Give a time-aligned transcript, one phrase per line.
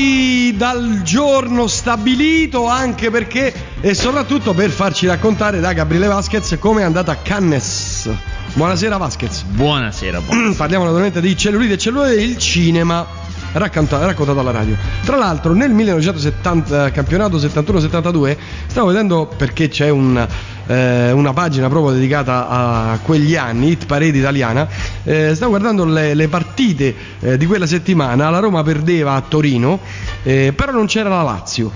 [0.00, 6.80] fuori dal giorno stabilito anche perché e soprattutto per farci raccontare da Gabriele Vasquez come
[6.80, 8.08] è andata a Cannes.
[8.54, 9.42] Buonasera Vasquez.
[9.42, 10.54] Buonasera, buonasera.
[10.56, 13.19] Parliamo naturalmente di cellulite e cellulite del cinema
[13.52, 14.76] raccontato, raccontato alla radio.
[15.04, 18.36] Tra l'altro nel 1970 eh, campionato 71-72
[18.66, 20.26] stavo vedendo perché c'è un,
[20.66, 24.68] eh, una pagina proprio dedicata a quegli anni, Hit Parade italiana,
[25.02, 29.80] eh, stavo guardando le, le partite eh, di quella settimana, la Roma perdeva a Torino,
[30.22, 31.70] eh, però non c'era la Lazio.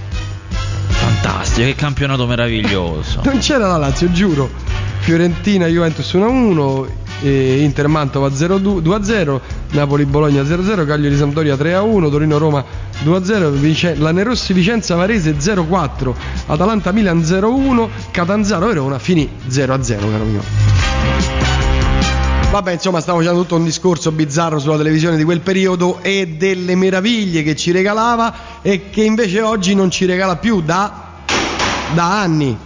[0.87, 3.20] Fantastico, che campionato meraviglioso.
[3.27, 4.51] non c'era la Lazio, giuro.
[5.01, 6.87] Fiorentina Juventus 1-1,
[7.23, 12.64] Inter Mantova 2-0, Napoli Bologna 0-0, Cagliari Sampdoria 3-1, Torino Roma
[13.02, 16.14] 2-0, Vice- Lanerossi Vicenza Varese 0-4,
[16.46, 20.42] Atalanta Milan 0-1, Catanzaro Verona finì 0-0, caro mio.
[22.54, 26.76] Vabbè, insomma, stavo facendo tutto un discorso bizzarro sulla televisione di quel periodo e delle
[26.76, 31.15] meraviglie che ci regalava e che invece oggi non ci regala più da,
[31.95, 32.56] da anni.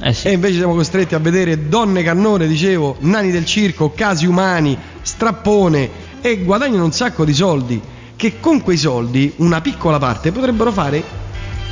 [0.00, 0.28] Eh sì.
[0.28, 5.90] E invece siamo costretti a vedere donne cannone, dicevo, nani del circo, casi umani, strappone
[6.20, 7.80] e guadagnano un sacco di soldi.
[8.14, 11.02] Che con quei soldi, una piccola parte, potrebbero fare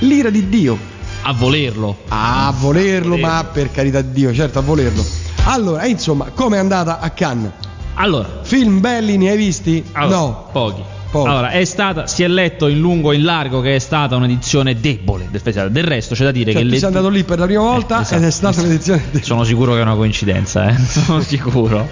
[0.00, 0.78] l'ira di Dio.
[1.22, 1.98] A volerlo.
[2.08, 5.04] A volerlo, ma per carità di Dio, certo, a volerlo.
[5.44, 7.50] Allora, insomma, com'è andata a Cannes?
[7.94, 9.84] Allora, Film belli ne hai visti?
[9.92, 10.48] allora, no.
[10.52, 10.82] pochi.
[11.10, 11.28] Pochi.
[11.28, 14.78] Allora, è stata, si è letto in lungo e in largo che è stata un'edizione
[14.80, 15.70] debole del festival.
[15.70, 17.98] Del resto c'è da dire Cioè, che le- sei andato lì per la prima volta
[17.98, 18.16] Eh, esatto.
[18.16, 19.22] ed è stata un'edizione di...
[19.22, 20.76] Sono sicuro che è una coincidenza, eh?
[20.84, 21.88] sono sicuro.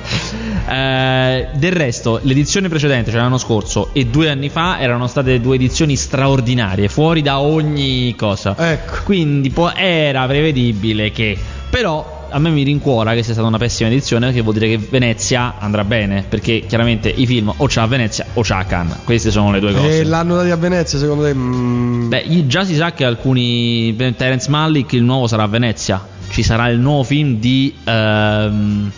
[0.68, 5.56] Eh, del resto, l'edizione precedente, cioè l'anno scorso, e due anni fa erano state due
[5.56, 8.54] edizioni straordinarie, fuori da ogni cosa.
[8.58, 8.96] Ecco.
[9.04, 11.36] Quindi può- era prevedibile che.
[11.70, 14.76] Però a me mi rincuora che sia stata una pessima edizione perché vuol dire che
[14.90, 16.24] Venezia andrà bene.
[16.28, 18.98] Perché chiaramente i film o c'ha a Venezia o c'ha a Cannes.
[19.04, 20.00] Queste sono le due cose.
[20.00, 21.32] E l'hanno dati a Venezia, secondo te?
[21.32, 23.94] mm, Beh, già si sa che alcuni.
[24.16, 26.04] Terence Malick, il nuovo sarà a Venezia.
[26.28, 27.72] Ci sarà il nuovo film di.
[27.84, 28.90] ehm,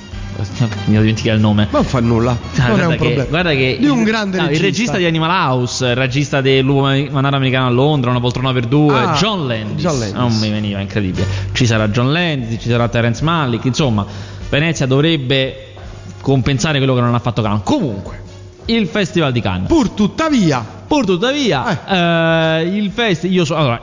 [0.86, 1.68] mi ho dimenticato il nome.
[1.70, 3.24] non fa nulla, Ah, non è un che- problema.
[3.24, 4.64] guarda che di un il- grande no, regista.
[4.66, 8.52] Il regista di Animal House, il regista del Lupo Mandato Americano a Londra, Una poltrona
[8.52, 9.82] per due, Ah, John Landis.
[9.82, 10.16] John Landis.
[10.18, 11.26] Non mi veniva, incredibile.
[11.52, 14.04] Ci sarà John Landis, ci sarà Terence Malick, insomma,
[14.48, 15.72] Venezia dovrebbe
[16.20, 17.60] compensare quello che non ha fatto Cannes.
[17.64, 18.20] Comunque,
[18.66, 19.68] il Festival di Cannes.
[19.68, 23.34] Pur tuttavia, Pur tuttavia, eh, il festival.
[23.34, 23.80] Io so- allora,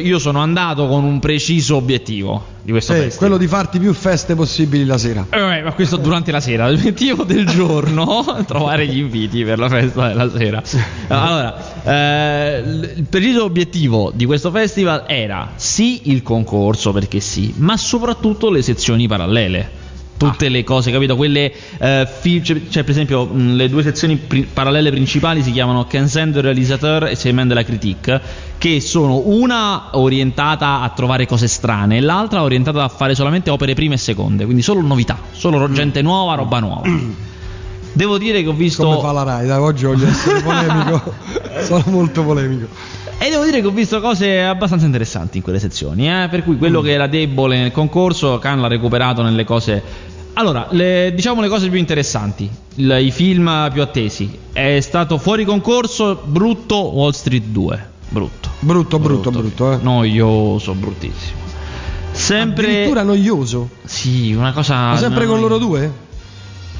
[0.00, 3.18] io sono andato con un preciso obiettivo di questo sì, festival.
[3.18, 5.26] quello di farti più feste possibili la sera.
[5.30, 6.68] Eh, ma questo durante la sera.
[6.68, 10.62] L'obiettivo del giorno trovare gli inviti per la festa della sera.
[11.06, 12.62] Allora, eh,
[12.96, 18.62] il preciso obiettivo di questo festival era sì il concorso, perché sì, ma soprattutto le
[18.62, 19.79] sezioni parallele.
[20.28, 21.16] Tutte le cose, capito?
[21.16, 25.50] Quelle eh, fi- cioè, cioè, per esempio, mh, le due sezioni pri- parallele principali si
[25.50, 28.20] chiamano Kensen de Realisateur e Semaine de la Critique,
[28.58, 33.72] che sono una orientata a trovare cose strane e l'altra orientata a fare solamente opere
[33.72, 36.82] prime e seconde, quindi solo novità, solo gente nuova, roba nuova.
[37.92, 39.46] Devo dire che ho visto Come fa la Rai?
[39.46, 41.12] Dai, oggi voglio essere polemico.
[41.62, 42.66] Sono molto polemico.
[43.18, 46.28] E devo dire che ho visto cose abbastanza interessanti in quelle sezioni, eh?
[46.30, 46.58] per cui Mm.
[46.58, 49.82] quello che era debole nel concorso, Khan l'ha recuperato nelle cose...
[50.34, 54.30] Allora, le- diciamo le cose più interessanti, il- i film più attesi.
[54.52, 57.88] È stato fuori concorso, brutto Wall Street 2.
[58.08, 58.48] Brutto.
[58.60, 59.78] Brutto, brutto, brutto, eh.
[59.82, 61.38] Noioso, bruttissimo.
[62.12, 62.66] Sempre...
[62.66, 63.68] Addirittura noioso.
[63.84, 64.74] Sì, una cosa...
[64.90, 65.92] Ma sempre con no- loro due?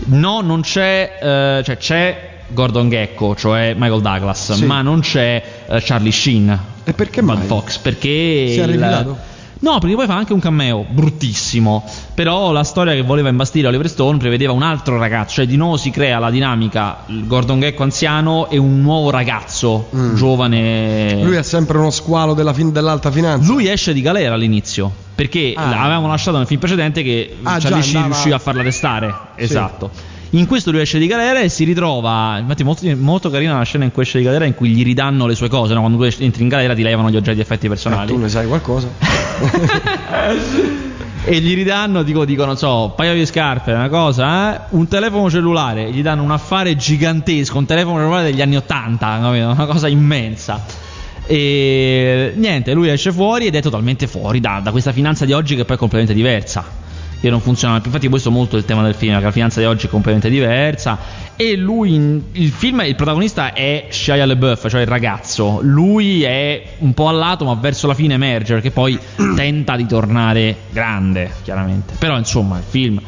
[0.06, 4.64] No, non c'è, eh, cioè c'è Gordon Gecko, cioè Michael Douglas, Sì.
[4.64, 6.58] ma non c'è eh, Charlie Sheen.
[6.84, 7.46] E perché Bud mai?
[7.46, 8.08] Fox, perché
[8.52, 9.18] Si è il- rifilato?
[9.62, 11.84] No, perché poi fa anche un cameo bruttissimo.
[12.14, 15.76] Però la storia che voleva imbastire Oliver Stone prevedeva un altro ragazzo, cioè di nuovo
[15.76, 20.14] si crea la dinamica Gordon Gecko anziano e un nuovo ragazzo Mm.
[20.14, 21.22] giovane.
[21.22, 23.50] Lui è sempre uno squalo della fin- dell'alta finanza.
[23.52, 25.68] Lui esce di galera all'inizio perché Ah.
[25.68, 29.14] l'avevamo lasciato nel film precedente che Ah, Charlie andava- riusciva a farla testare.
[29.36, 29.42] Sì.
[29.44, 29.90] Esatto.
[30.32, 32.38] In questo lui esce di galera e si ritrova.
[32.38, 35.26] Infatti, molto, molto carina la scena in cui esce di galera in cui gli ridanno
[35.26, 35.74] le sue cose.
[35.74, 35.80] no?
[35.80, 38.12] Quando tu entri in galera ti levano gli oggetti effetti Eh, personali.
[38.12, 38.88] tu ne sai qualcosa?
[41.24, 44.60] e gli ridanno, dico, dico, non so, un paio di scarpe, una cosa, eh?
[44.70, 49.48] un telefono cellulare, gli danno un affare gigantesco, un telefono cellulare degli anni 80, capito?
[49.48, 50.64] una cosa immensa.
[51.26, 55.54] E niente, lui esce fuori ed è totalmente fuori da, da questa finanza di oggi
[55.56, 56.64] che poi è completamente diversa.
[57.20, 57.86] Che non funziona più.
[57.86, 60.98] Infatti, questo è molto il tema del film, la finanza di oggi è completamente diversa.
[61.36, 65.60] E lui, il film, il protagonista è Shia LeBeouf, cioè il ragazzo.
[65.62, 68.98] Lui è un po' a lato, ma verso la fine emerge perché poi
[69.36, 71.94] tenta di tornare grande, chiaramente.
[71.98, 73.00] Però, insomma, il film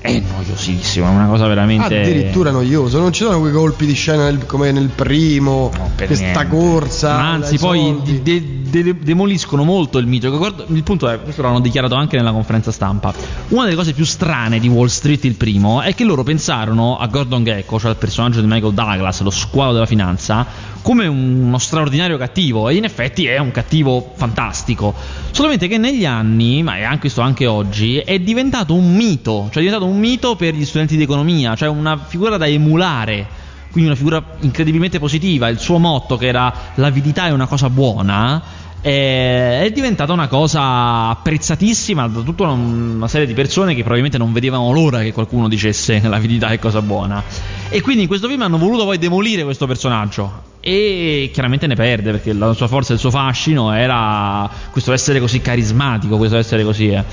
[0.00, 2.00] è noiosissimo, è una cosa veramente.
[2.00, 6.24] Addirittura noioso, non ci sono quei colpi di scena nel- come nel primo, No, questa
[6.24, 6.46] niente.
[6.48, 7.12] corsa.
[7.16, 10.30] Ma anzi, poi de- de- demoliscono molto il mito.
[10.36, 13.12] Guarda, Il punto è, questo l'hanno dichiarato anche nella conferenza stampa.
[13.48, 17.06] Una delle cose più strane di Wall Street, il primo, è che loro pensarono a
[17.06, 20.46] Gordon Gecko, cioè al personaggio di Michael Douglas, lo squalo della finanza,
[20.82, 22.68] come un- uno straordinario cattivo.
[22.68, 24.94] E in effetti è un cattivo fantastico.
[25.30, 29.48] Solamente che negli anni, ma è anche questo anche oggi, è diventato un mito.
[29.50, 33.48] Cioè è diventato un mito per gli studenti di economia, cioè una figura da emulare
[33.70, 35.48] quindi una figura incredibilmente positiva.
[35.48, 38.42] Il suo motto, che era l'avidità è una cosa buona,
[38.80, 44.32] è, è diventata una cosa apprezzatissima da tutta una serie di persone che probabilmente non
[44.32, 47.22] vedevano l'ora che qualcuno dicesse l'avidità è cosa buona.
[47.68, 50.48] E quindi in questo film hanno voluto poi demolire questo personaggio.
[50.60, 55.18] E chiaramente ne perde perché la sua forza e il suo fascino era questo essere
[55.18, 56.88] così carismatico, questo essere così.
[56.90, 57.04] eh.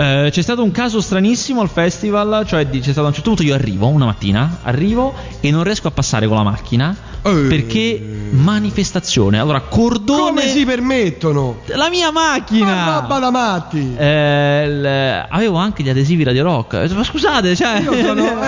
[0.00, 3.30] Eh, c'è stato un caso stranissimo al festival, cioè di- c'è stato a un certo
[3.30, 7.46] punto io arrivo una mattina, arrivo e non riesco a passare con la macchina Eh.
[7.48, 8.00] perché
[8.30, 9.40] manifestazione.
[9.40, 11.62] Allora, cordone Come si permettono?
[11.66, 13.00] la mia Ma macchina.
[13.00, 13.94] roba da matti!
[13.96, 16.78] Eh, il- avevo anche gli adesivi Radio Rock.
[16.80, 18.26] Detto, Ma scusate, cioè Io sono.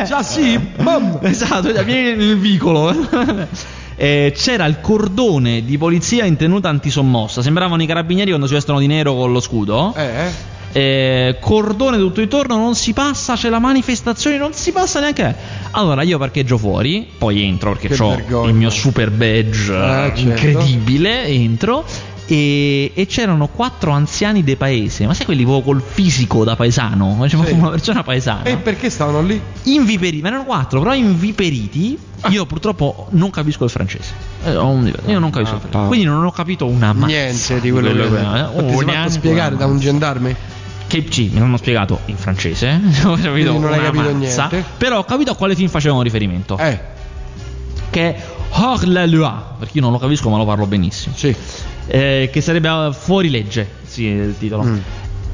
[0.00, 1.18] Eh, già sì, bam.
[1.22, 2.92] Esatto, cioè, vieni nel vicolo.
[4.00, 7.42] Eh, c'era il cordone di polizia in tenuta antisommossa.
[7.42, 9.92] Sembravano i carabinieri quando si vestono di nero con lo scudo.
[9.96, 10.30] Eh,
[10.72, 15.34] Eh, cordone tutto intorno, non si passa, c'è la manifestazione, non si passa neanche.
[15.72, 18.48] Allora io parcheggio fuori, poi entro perché Che ho vergogna.
[18.50, 20.20] il mio super badge Eh, eh, certo.
[20.20, 21.24] incredibile.
[21.26, 21.84] Entro.
[22.30, 27.26] E, e c'erano quattro anziani de paese, ma sai quelli proprio col fisico da paesano?
[27.26, 27.52] Cioè, Sì.
[27.54, 28.42] una persona paesana.
[28.42, 29.40] E perché stavano lì?
[29.62, 31.98] Inviperiti, ma erano quattro, però inviperiti.
[32.28, 34.12] Io purtroppo non capisco il francese.
[34.44, 35.86] Eh, Io non capisco il francese.
[35.86, 38.18] Quindi non ho capito una mazza Niente di quello che.
[38.18, 38.22] eh.
[38.22, 40.36] Ma Oh, ti neanche spiegare da un gendarme?
[40.88, 42.80] Che sì, me l'hanno spiegato in francese.
[43.04, 44.68] ho capito non hai capito mazza, niente.
[44.76, 46.56] Però ho capito a quale film facevano riferimento.
[46.58, 46.80] Eh,
[47.90, 49.30] Che è Hors la loi.
[49.58, 51.14] Perché io non lo capisco, ma lo parlo benissimo.
[51.14, 51.34] sì.
[51.90, 54.64] Eh, che sarebbe eh, Fuori legge, sì, il titolo.
[54.64, 54.78] Mm.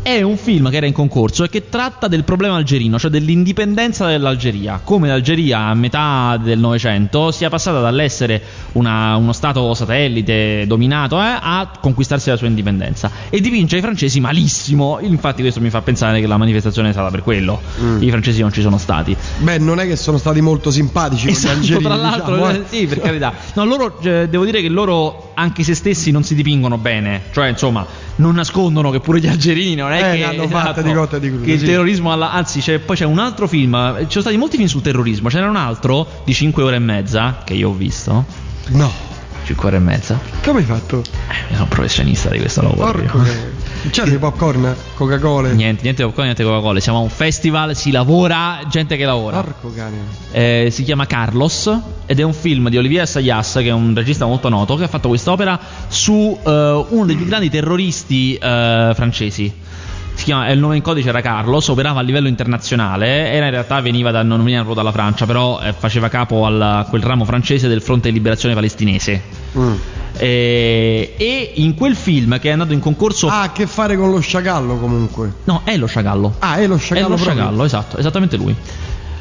[0.06, 4.06] È un film che era in concorso e che tratta del problema algerino, cioè dell'indipendenza
[4.06, 4.78] dell'Algeria.
[4.84, 8.38] Come l'Algeria a metà del Novecento sia passata dall'essere
[8.72, 13.10] una- uno stato satellite dominato eh, a conquistarsi la sua indipendenza.
[13.30, 14.98] E dipinge i francesi malissimo.
[15.00, 17.58] Infatti, questo mi fa pensare che la manifestazione è stata per quello.
[17.80, 18.02] Mm.
[18.02, 19.16] I francesi non ci sono stati.
[19.38, 21.82] Beh, non è che sono stati molto simpatici con gli Esatto, algerini.
[21.82, 22.62] tra l'altro, diciamo, eh.
[22.68, 23.32] sì, per carità.
[23.54, 27.22] No, loro, eh, devo dire che loro, anche se stessi, non si dipingono bene.
[27.32, 27.86] Cioè, insomma,
[28.16, 30.24] non nascondono che pure gli algerini non è Eh, che.
[30.24, 31.64] hanno fatte di cotte e di crude, Che il sì.
[31.66, 32.32] terrorismo alla.
[32.32, 33.74] Anzi, c'è- poi c'è un altro film.
[33.74, 35.30] eh, Ci sono stati molti film sul terrorismo.
[35.30, 38.24] Ce n'era un altro di 5 ore e mezza, che io ho visto.
[38.68, 38.90] No.
[39.44, 40.18] 5 ore e mezza.
[40.42, 41.00] Come hai fatto?
[41.00, 42.92] Eh, io sono professionista di questo lavoro.
[42.92, 43.62] Porco che...
[43.90, 44.74] C'è dei popcorn?
[44.94, 45.50] Coca-Cola?
[45.52, 46.80] Niente, niente popcorn, niente Coca-Cola.
[46.80, 49.42] Siamo a un festival, si lavora, gente che lavora.
[49.42, 49.96] Porco cane.
[50.30, 51.70] Eh, si chiama Carlos
[52.06, 54.88] ed è un film di Olivier Assayas, che è un regista molto noto, che ha
[54.88, 59.52] fatto quest'opera su eh, uno dei più grandi terroristi eh, francesi.
[60.14, 63.80] Si chiama, il nome in codice era Carlos, operava a livello internazionale, era in realtà
[63.80, 67.24] veniva da, non veniva proprio dalla Francia, però eh, faceva capo al- a quel ramo
[67.24, 69.20] francese del fronte di liberazione palestinese.
[69.58, 69.72] Mm.
[70.16, 73.26] Eh, e in quel film che è andato in concorso...
[73.26, 75.32] Ha a che fare con lo sciacallo comunque.
[75.44, 76.36] No, è lo sciagallo.
[76.38, 78.54] Ah, è lo È sciacallo lo sciagallo, esatto, esattamente lui.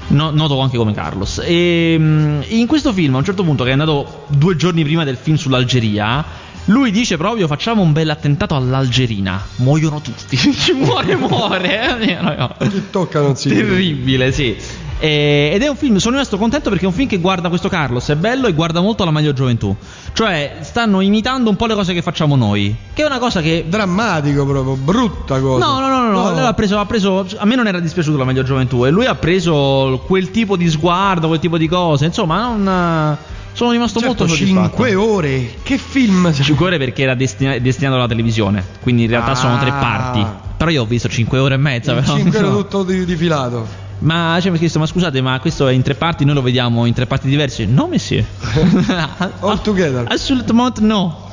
[0.09, 1.41] No- noto anche come Carlos.
[1.43, 5.03] E, mm, in questo film, a un certo punto, che è andato due giorni prima
[5.03, 6.23] del film sull'Algeria,
[6.65, 9.41] lui dice proprio: Facciamo un bel attentato all'Algerina.
[9.57, 10.37] Muoiono tutti.
[10.37, 11.99] Ci muore, muore.
[11.99, 12.69] eh.
[12.69, 13.49] Chi tocca non si.
[13.49, 14.55] Terribile, sì.
[14.99, 17.67] E- ed è un film, sono rimasto contento perché è un film che guarda questo
[17.67, 19.75] Carlos, è bello e guarda molto la meglio gioventù.
[20.13, 22.73] Cioè, stanno imitando un po' le cose che facciamo noi.
[22.93, 25.65] Che è una cosa che Drammatico proprio, brutta cosa.
[25.65, 26.31] No, no, no, no, no.
[26.31, 28.85] Lui ha preso, ha preso- A me non era dispiaciuto la meglio gioventù.
[28.85, 32.05] E lui ha preso quel tipo di sguardo, quel tipo di cose.
[32.05, 33.17] Insomma, non.
[33.53, 34.67] Sono rimasto Certo, molto soddisfatto.
[34.83, 35.53] 5 ore.
[35.63, 36.33] Che film?
[36.33, 38.63] 5 ore perché era destina- destinato alla televisione.
[38.81, 39.73] Quindi in realtà sono tre Ah.
[39.73, 40.25] parti.
[40.57, 41.93] Però io ho visto 5 ore e mezza.
[41.93, 43.81] Però, 5 ore tutto di, di filato.
[43.99, 46.25] Ma cioè, mi ha chiesto, ma scusate, ma questo è in tre parti?
[46.25, 47.65] Noi lo vediamo in tre parti diverse?
[47.65, 48.25] No, monsieur.
[49.39, 50.05] All together.
[50.09, 51.29] Assolutamente no.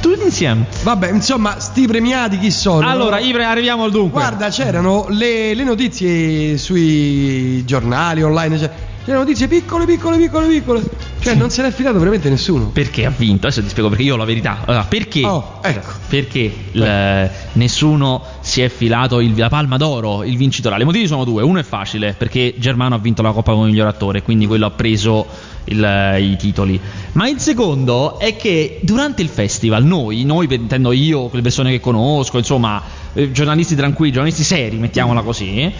[0.00, 0.64] Tutti insieme.
[0.82, 2.88] Vabbè, insomma, sti premiati chi sono?
[2.88, 4.18] Allora, Ivre, arriviamo al dunque.
[4.20, 8.58] Guarda, c'erano le, le notizie sui giornali online.
[8.58, 8.70] Cioè,
[9.04, 10.82] c'erano notizie piccole, piccole, piccole, piccole.
[11.20, 12.66] Cioè, non se n'è fidato veramente nessuno.
[12.70, 13.46] Perché ha vinto?
[13.46, 14.62] Adesso ti spiego perché io ho la verità.
[14.64, 15.24] Allora, perché?
[15.26, 15.90] Oh, ecco.
[16.08, 20.80] Perché il- nessuno si è filato il- la palma d'oro, il vincitore?
[20.80, 21.42] I motivi sono due.
[21.42, 24.70] Uno è facile, perché Germano ha vinto la Coppa come miglior attore, quindi quello ha
[24.70, 25.26] preso
[25.64, 26.80] il- i titoli.
[27.12, 31.80] Ma il secondo è che durante il festival, noi, noi intendo io, quelle persone che
[31.80, 35.70] conosco, insomma, eh, giornalisti tranquilli, giornalisti seri, mettiamola così.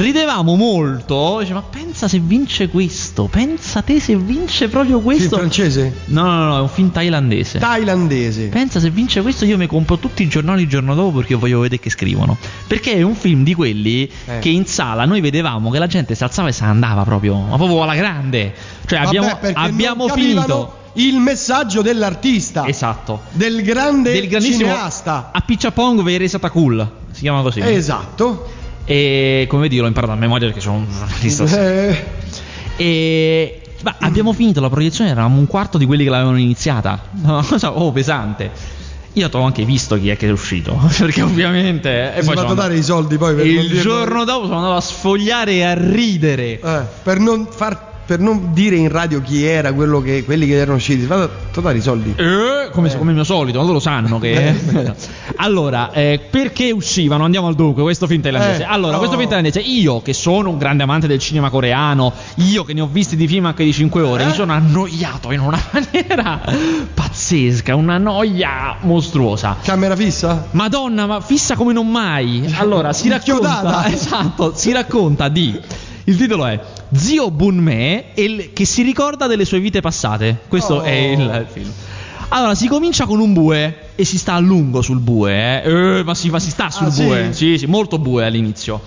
[0.00, 1.38] Ridevamo molto.
[1.40, 5.36] Dice, ma pensa se vince questo, pensa te se vince proprio Film questo.
[5.36, 5.94] francese?
[6.06, 7.58] No, no, no, è un film thailandese.
[7.58, 8.48] Thailandese.
[8.48, 11.60] Pensa se vince questo io mi compro tutti i giornali il giorno dopo perché voglio
[11.60, 12.36] vedere che scrivono.
[12.66, 14.38] Perché è un film di quelli Eh.
[14.40, 17.36] che in sala noi vedevamo che la gente si alzava e se ne andava proprio,
[17.38, 18.52] ma proprio alla grande.
[18.86, 20.78] Cioè Vabbè, abbiamo, abbiamo finito.
[20.94, 22.66] il messaggio dell'artista.
[22.66, 23.22] Esatto.
[23.30, 25.30] Del grande Del cineasta.
[25.32, 26.90] A Picciapong Vere Satakul.
[27.12, 27.60] Si chiama così.
[27.60, 28.62] Esatto.
[28.84, 31.44] E come vedi l'ho imparato a memoria perché sono un giornalista.
[31.44, 32.04] Eh,
[32.76, 37.00] E ma abbiamo finito la proiezione, eravamo un quarto di quelli che l'avevano iniziata.
[37.22, 38.50] Una cosa oh, pesante.
[39.16, 40.74] Io ho anche visto chi è che è uscito.
[40.98, 42.12] Perché ovviamente.
[42.14, 44.76] si è fatto sono dare i soldi poi per E il giorno dopo sono andato
[44.76, 46.58] a sfogliare e a ridere.
[46.58, 50.54] Eh, per non far per non dire in radio chi era quello che, quelli che
[50.54, 52.14] erano usciti, è fatto dare i soldi.
[52.16, 54.94] Eh, come, come il mio solito, loro lo sanno che.
[55.36, 57.24] allora, eh, perché uscivano?
[57.24, 58.62] Andiamo al dunque, questo film thailandese.
[58.62, 58.98] Eh, allora, oh.
[58.98, 62.82] questo film thailandese, io che sono un grande amante del cinema coreano, io che ne
[62.82, 64.26] ho visti di film anche di 5 ore, Eh?
[64.26, 66.40] mi sono annoiato in una maniera
[66.92, 69.56] pazzesca, una noia mostruosa.
[69.62, 70.48] Camera fissa?
[70.50, 72.52] Madonna, ma fissa come non mai.
[72.56, 73.84] Allora, si racconta.
[73.94, 75.58] Esatto, si racconta di.
[76.04, 76.60] Il titolo è
[76.96, 80.38] Zio Bunme il- che si ricorda delle sue vite passate.
[80.48, 80.82] Questo Oh.
[80.82, 81.70] è il, il film.
[82.28, 85.98] Allora, si comincia con un bue e si sta a lungo sul bue, eh.
[85.98, 87.04] Eh, ma, si, ma si sta sul Ah, sì?
[87.04, 87.28] bue.
[87.32, 88.80] Sì, sì, molto bue all'inizio.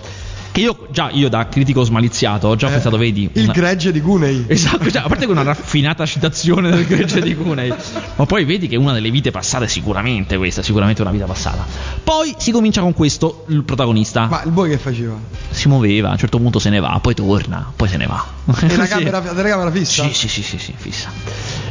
[0.50, 3.28] Che io, già, io da critico smaliziato, ho già Eh, pensato, vedi.
[3.34, 4.44] Il una- gregge di Cunei.
[4.48, 7.72] Esatto, cioè, a parte che una raffinata citazione del gregge di Cunei,
[8.16, 11.64] ma poi vedi che è una delle vite passate sicuramente questa, sicuramente una vita passata.
[12.02, 14.26] Poi si comincia con questo, il protagonista.
[14.26, 15.16] Ma il boy che faceva?
[15.50, 18.37] Si muoveva, a un certo punto se ne va, poi torna, poi se ne va.
[18.66, 20.04] E la camera, la telecamera fissa?
[20.04, 21.10] Sì, sì, sì, sì, sì, fissa.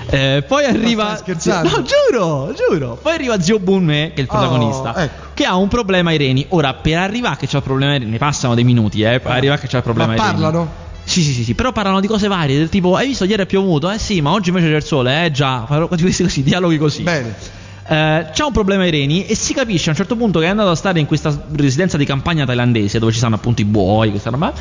[0.09, 1.19] Eh, poi arriva.
[1.25, 2.99] No, giuro, giuro.
[3.01, 5.25] Poi arriva Zio Bunme, che è il Oh, protagonista, ecco.
[5.33, 6.45] che ha un problema ai reni.
[6.49, 9.19] Ora, per arrivare che c'ha il problema ai reni, ne passano dei minuti, eh.
[9.19, 10.39] Per arrivare a che c'ha il problema Ma ai reni.
[10.41, 10.71] parlano?
[11.03, 13.45] Sì, sì, sì, sì, però parlano di cose varie, del tipo, hai visto ieri è
[13.45, 13.89] piovuto?
[13.89, 17.01] Eh sì, ma oggi invece c'è il sole, eh già, Parlo- questi così, dialoghi così.
[17.03, 17.33] Bene.
[17.89, 20.49] Eh, c'ha un problema ai reni e si capisce a un certo punto che è
[20.49, 24.09] andato a stare in questa residenza di campagna thailandese dove ci stanno appunto i buoi,
[24.09, 24.51] questa roba,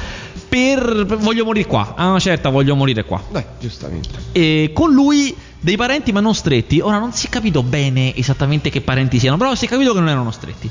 [0.49, 3.21] per, per- voglio morire qua, a una certa voglio morire qua.
[3.30, 4.11] Dai, giustamente.
[4.30, 8.71] E con lui dei parenti ma non stretti, ora non si è capito bene esattamente
[8.71, 10.71] che parenti siano, però si è capito che non erano stretti.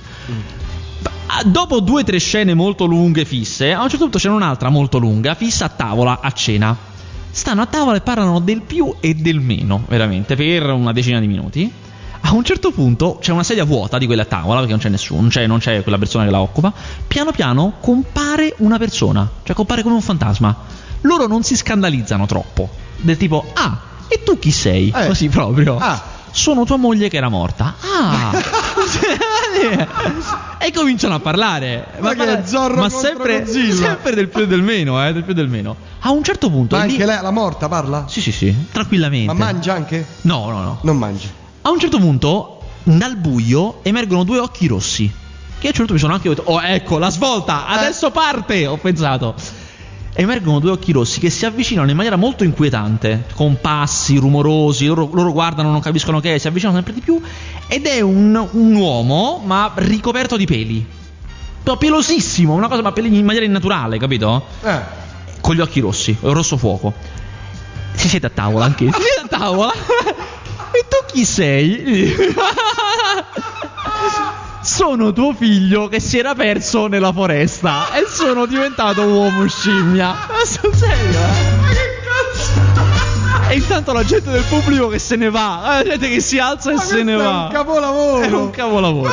[1.28, 4.70] Ah, Dopo due o tre scene molto lunghe fisse, a un certo punto c'è un'altra
[4.70, 6.76] molto lunga, fissa a tavola a cena.
[7.32, 11.28] Stanno a tavola e parlano del più e del meno, veramente, per una decina di
[11.28, 11.70] minuti.
[12.36, 14.89] A un certo punto c'è una sedia vuota di quella a tavola, perché non c'è
[14.89, 16.74] nessuno, non c'è, non c'è quella persona che la occupa.
[17.08, 20.54] Piano piano compare una persona, cioè compare come un fantasma.
[21.01, 24.92] Loro non si scandalizzano troppo, del tipo, ah, e tu chi sei?
[24.94, 25.08] Eh.
[25.08, 25.77] Così proprio.
[25.77, 26.01] Ah.
[26.30, 27.74] Sono tua moglie che era morta.
[27.80, 28.32] Ah!
[30.60, 31.88] e cominciano a parlare.
[32.00, 35.32] Ma che parlare- Zorro ma sempre, sempre del più e del meno, eh, del più
[35.32, 35.74] e del meno.
[36.00, 36.75] A un certo punto.
[36.75, 38.08] Ma è lì- anche lei, la morta, parla?
[38.10, 39.32] Sì, sì, sì, tranquillamente.
[39.32, 40.06] Ma mangia anche?
[40.24, 40.80] No, no, no.
[40.82, 41.44] Non mangia.
[41.68, 45.12] A un certo punto, dal buio, emergono due occhi rossi.
[45.58, 48.68] Che a un certo punto mi sono anche detto, oh ecco, la svolta, adesso parte,
[48.68, 49.34] ho pensato.
[50.14, 55.10] Emergono due occhi rossi che si avvicinano in maniera molto inquietante, con passi rumorosi, loro,
[55.12, 57.20] loro guardano, non capiscono che è, si avvicinano sempre di più,
[57.66, 60.86] ed è un, un uomo, ma ricoperto di peli.
[61.64, 64.46] No, pelosissimo, una cosa ma peli in maniera innaturale, capito?
[64.62, 64.82] Eh.
[65.42, 66.94] con gli occhi rossi, rosso fuoco.
[67.96, 68.86] Si siede a tavola anche.
[68.94, 69.74] Si siede a tavola.
[70.77, 72.15] e tu chi sei?
[74.62, 80.08] sono tuo figlio che si era perso nella foresta e sono diventato uomo scimmia.
[80.08, 81.20] Ma sul serio?
[81.20, 81.58] eh?
[81.62, 83.51] Ma che cazzo?
[83.51, 86.72] E intanto la gente del pubblico che se ne va, la gente che si alza
[86.72, 87.24] e Ma se ne va.
[87.24, 88.22] È un capolavoro.
[88.24, 89.12] È un capolavoro.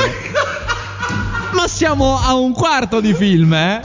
[1.53, 3.81] Ma siamo a un quarto di film, eh?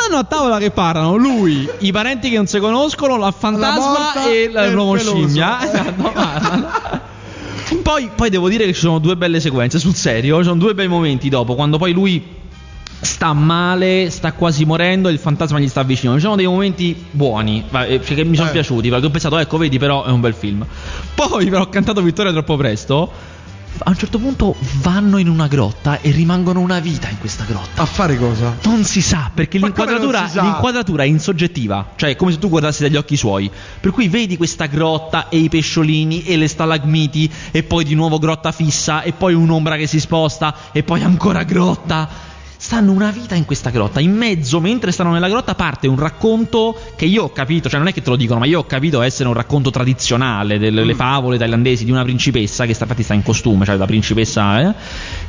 [0.00, 4.28] Stanno a tavola che parlano lui, i parenti che non si conoscono, la fantasma morta
[4.30, 5.16] e l- il l'uomo peloso.
[5.26, 5.58] scimmia.
[5.68, 7.06] Esatto.
[7.82, 10.74] Poi, poi devo dire che ci sono due belle sequenze, sul serio, ci sono due
[10.74, 12.22] bei momenti dopo, quando poi lui
[13.00, 16.14] sta male, sta quasi morendo e il fantasma gli sta vicino.
[16.14, 18.52] Ci sono dei momenti buoni, eh, che mi sono Eh.
[18.52, 20.64] piaciuti, perché ho pensato, ecco, vedi, però è un bel film.
[21.14, 23.10] Poi però ho cantato Vittoria troppo presto.
[23.80, 27.82] A un certo punto vanno in una grotta e rimangono una vita in questa grotta.
[27.82, 28.56] A fare cosa?
[28.64, 30.42] Non si sa, perché l'inquadratura, sa?
[30.42, 33.50] l'inquadratura è insoggettiva, cioè è come se tu guardassi dagli occhi suoi.
[33.80, 38.18] Per cui vedi questa grotta e i pesciolini e le stalagmiti e poi di nuovo
[38.18, 42.27] grotta fissa e poi un'ombra che si sposta e poi ancora grotta.
[42.60, 44.00] Stanno una vita in questa grotta.
[44.00, 47.88] In mezzo, mentre stanno nella grotta, parte un racconto che io ho capito, cioè non
[47.88, 50.96] è che te lo dicono, ma io ho capito essere un racconto tradizionale delle Mm.
[50.96, 54.74] favole thailandesi di una principessa che sta, infatti sta in costume, cioè la principessa, eh,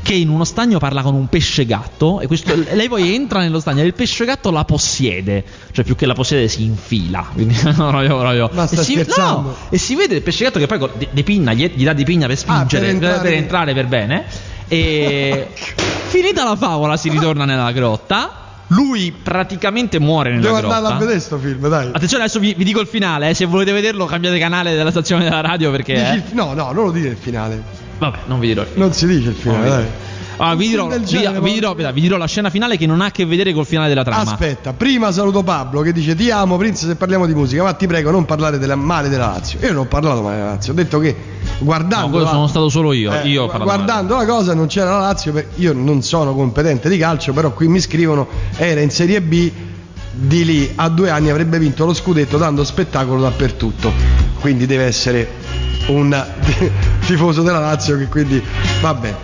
[0.01, 3.59] che in uno stagno parla con un pesce gatto e questo- lei poi entra nello
[3.59, 7.27] stagno e il pesce gatto la possiede, cioè più che la possiede si infila.
[7.31, 8.49] Quindi, proprio.
[8.53, 11.09] Ma sta e, si, no, e si vede il pesce gatto che poi con- de-
[11.11, 13.21] depinna, gli, gli dà di pinna per spingere, per entrare.
[13.21, 14.25] per entrare per bene.
[14.69, 15.47] E
[16.07, 18.31] finita la favola si ritorna nella grotta.
[18.71, 20.75] Lui praticamente muore nella Devo grotta.
[20.75, 21.87] andare a vedere sto film, dai.
[21.91, 23.29] Attenzione, adesso vi, vi dico il finale.
[23.29, 25.93] eh, se volete vederlo, cambiate canale della stazione della radio perché.
[25.95, 26.35] Dici eh.
[26.35, 27.61] no, no, non lo dire il finale.
[27.97, 28.85] Vabbè, non vi dirò il finale.
[28.85, 29.85] Non si dice il finale, No, dai.
[30.41, 33.05] Allora, vi, dirò, vi- genere, vi dirò- vi dirò la scena finale che non ha
[33.05, 34.21] a che vedere col finale della trama.
[34.31, 37.87] Aspetta, prima saluto Pablo che dice ti amo Prince se parliamo di musica, ma ti
[37.87, 39.59] prego non parlare della male della Lazio.
[39.61, 41.15] Io non ho parlato male della Lazio, ho detto che
[41.59, 43.11] guardando No, la- sono stato solo io.
[43.11, 47.33] eh, io guardando la cosa non c'era la Lazio, io non sono competente di calcio,
[47.33, 49.51] però qui mi scrivono era in Serie B
[50.11, 53.91] di lì a due anni avrebbe vinto lo scudetto dando spettacolo dappertutto.
[54.39, 55.27] Quindi deve essere
[55.89, 56.25] un
[57.05, 58.41] tifoso della Lazio che quindi
[58.81, 59.17] va bene.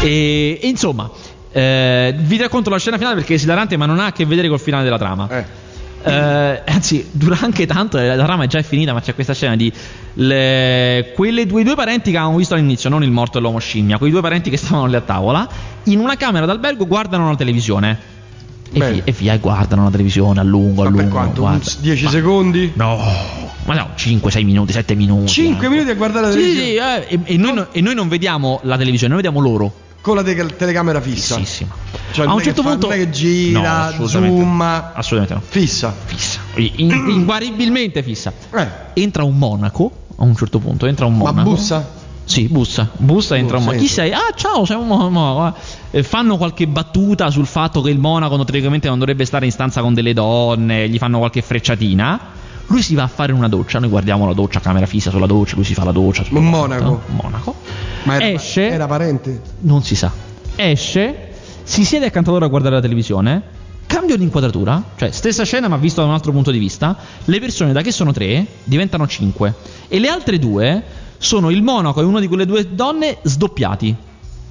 [0.00, 1.10] E, e insomma,
[1.52, 4.48] eh, vi racconto la scena finale perché è esilarante, ma non ha a che vedere
[4.48, 5.28] col finale della trama.
[5.30, 5.66] Eh.
[6.02, 9.56] Eh, anzi, dura anche tanto, eh, la trama è già finita, ma c'è questa scena
[9.56, 9.72] di
[10.14, 13.98] le- quelle due, due parenti che avevamo visto all'inizio, non il morto e l'uomo scimmia,
[13.98, 15.48] quei due parenti che stavano lì a tavola,
[15.84, 18.16] in una camera d'albergo guardano la televisione.
[18.70, 21.10] E via, e via, e guardano la televisione a lungo, a Ma lungo.
[21.14, 21.40] quanto?
[21.42, 21.70] guarda.
[21.80, 22.72] 10 Ma- secondi?
[22.74, 22.98] No,
[23.64, 25.28] ma no, 5, 6 minuti, 7 minuti.
[25.32, 25.70] 5 eh.
[25.70, 28.08] minuti a guardare la Sì, televisione sì, eh, e, e noi, no- e noi non
[28.08, 29.72] vediamo la televisione, noi vediamo loro.
[30.00, 31.36] con la te- telecamera fissa.
[31.36, 31.74] Fississima.
[32.12, 32.86] Cioè, a un certo fa- punto.
[32.88, 34.36] non è che gira, No, assolutamente.
[34.40, 34.60] zoom.
[34.62, 35.40] Assolutamente no.
[35.46, 35.94] Fissa.
[36.04, 36.40] Fissa.
[36.54, 38.32] In- inguaribilmente fissa.
[38.54, 38.66] Eh.
[38.94, 39.90] Entra un monaco.
[40.16, 41.50] A un certo punto entra un Ma monaco.
[41.50, 41.86] bussa?
[42.28, 42.90] Sì, bussa.
[42.98, 43.82] Bussa, entra un monaco.
[43.82, 44.12] Chi sei?
[44.12, 45.56] Ah, ciao, sei un monaco.
[45.90, 49.80] Eh, fanno qualche battuta sul fatto che il monaco teoricamente non dovrebbe stare in stanza
[49.80, 50.90] con delle donne.
[50.90, 52.20] Gli fanno qualche frecciatina.
[52.66, 53.78] Lui si va a fare una doccia.
[53.78, 55.54] Noi guardiamo la doccia, camera fissa sulla doccia.
[55.54, 56.22] Lui si fa la doccia.
[56.28, 57.00] Un monaco.
[57.08, 57.54] Un monaco.
[58.02, 58.68] Ma era, Esce.
[58.68, 59.40] era parente?
[59.60, 60.12] Non si sa.
[60.54, 61.30] Esce,
[61.62, 63.56] si siede accanto a loro a guardare la televisione.
[63.86, 66.94] Cambio l'inquadratura, cioè stessa scena ma visto da un altro punto di vista.
[67.24, 69.54] Le persone da che sono tre diventano cinque.
[69.88, 73.94] E le altre due sono il monaco e una di quelle due donne sdoppiati.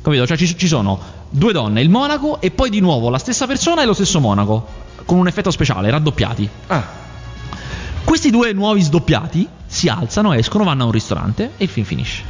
[0.01, 0.25] Capito?
[0.27, 0.99] Cioè ci, ci sono
[1.29, 4.65] due donne, il monaco e poi di nuovo la stessa persona e lo stesso monaco.
[5.05, 6.49] Con un effetto speciale, raddoppiati.
[6.67, 6.83] Ah,
[8.03, 12.23] Questi due nuovi sdoppiati si alzano, escono, vanno a un ristorante e il film finisce.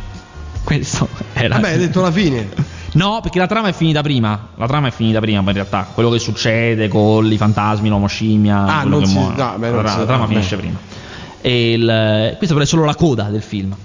[0.64, 1.56] Questo era.
[1.56, 2.50] vabbè, hai detto la fine.
[2.94, 4.50] No, perché la trama è finita prima.
[4.56, 5.88] La trama è finita prima, in realtà.
[5.94, 8.64] Quello che succede con i fantasmi, l'uomo scimmia.
[8.66, 9.36] Ah, quello non che si- muore.
[9.36, 10.34] no, beh, non la, si- la trama vabbè.
[10.34, 10.78] finisce prima.
[11.42, 13.76] E il- questo però è solo la coda del film.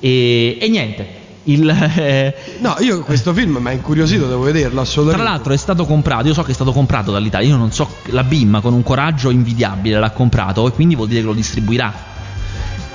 [0.00, 1.18] E, e niente.
[1.44, 5.30] Il, eh, No, io questo film mi ha incuriosito, devo vederlo tra assolutamente.
[5.30, 8.22] l'altro è stato comprato, io so che è stato comprato dall'Italia, io non so, la
[8.24, 11.92] BIM con un coraggio invidiabile l'ha comprato e quindi vuol dire che lo distribuirà.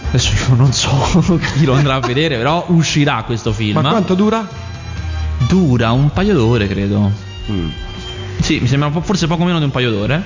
[0.10, 3.80] Adesso io non so chi lo andrà a vedere, però uscirà questo film.
[3.82, 4.48] Ma quanto dura?
[5.48, 7.12] Dura un paio d'ore, credo.
[7.52, 7.70] Mm.
[8.40, 10.24] Sì, mi sembra forse poco meno di un paio d'ore.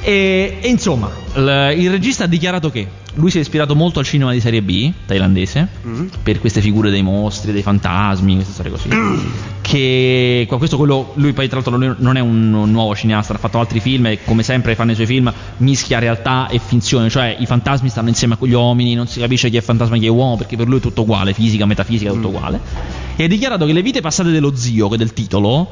[0.00, 4.04] E, e insomma, il, il regista ha dichiarato che lui si è ispirato molto al
[4.04, 6.06] cinema di serie B thailandese Mm.
[6.22, 8.88] per queste figure dei mostri, dei fantasmi, queste storie così.
[9.60, 13.58] che questo quello, lui poi tra l'altro non è un, un nuovo cineasta, ha fatto
[13.58, 17.46] altri film e come sempre fa nei suoi film mischia realtà e finzione, cioè i
[17.46, 20.10] fantasmi stanno insieme a gli uomini, non si capisce chi è fantasma e chi è
[20.10, 22.60] uomo perché per lui è tutto uguale, fisica, metafisica, tutto uguale.
[23.16, 25.68] E ha dichiarato che le vite passate dello zio, che è del titolo,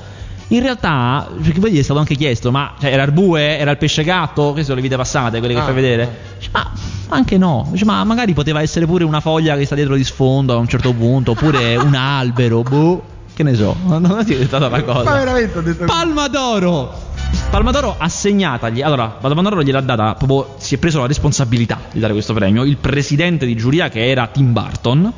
[0.52, 3.70] in realtà, perché poi gli è stato anche chiesto, ma cioè, era il bue, era
[3.70, 6.18] il pesce gatto, queste sono le vite passate, quelle che Ah, fai vedere?
[6.38, 6.70] Dice, ma
[7.08, 10.54] anche no, Dice, ma magari poteva essere pure una foglia che sta dietro di sfondo
[10.54, 14.68] a un certo punto, oppure un albero, boh, che ne so, non ti è stata
[14.68, 15.04] la cosa.
[15.04, 17.08] Ma veramente ho detto Palma d'oro!
[17.48, 18.82] Palma d'oro assegnatagli.
[18.82, 22.32] Allora, la Palma d'oro gliel'ha data, proprio si è preso la responsabilità di dare questo
[22.34, 22.64] premio.
[22.64, 25.12] Il presidente di giuria, che era Tim Burton,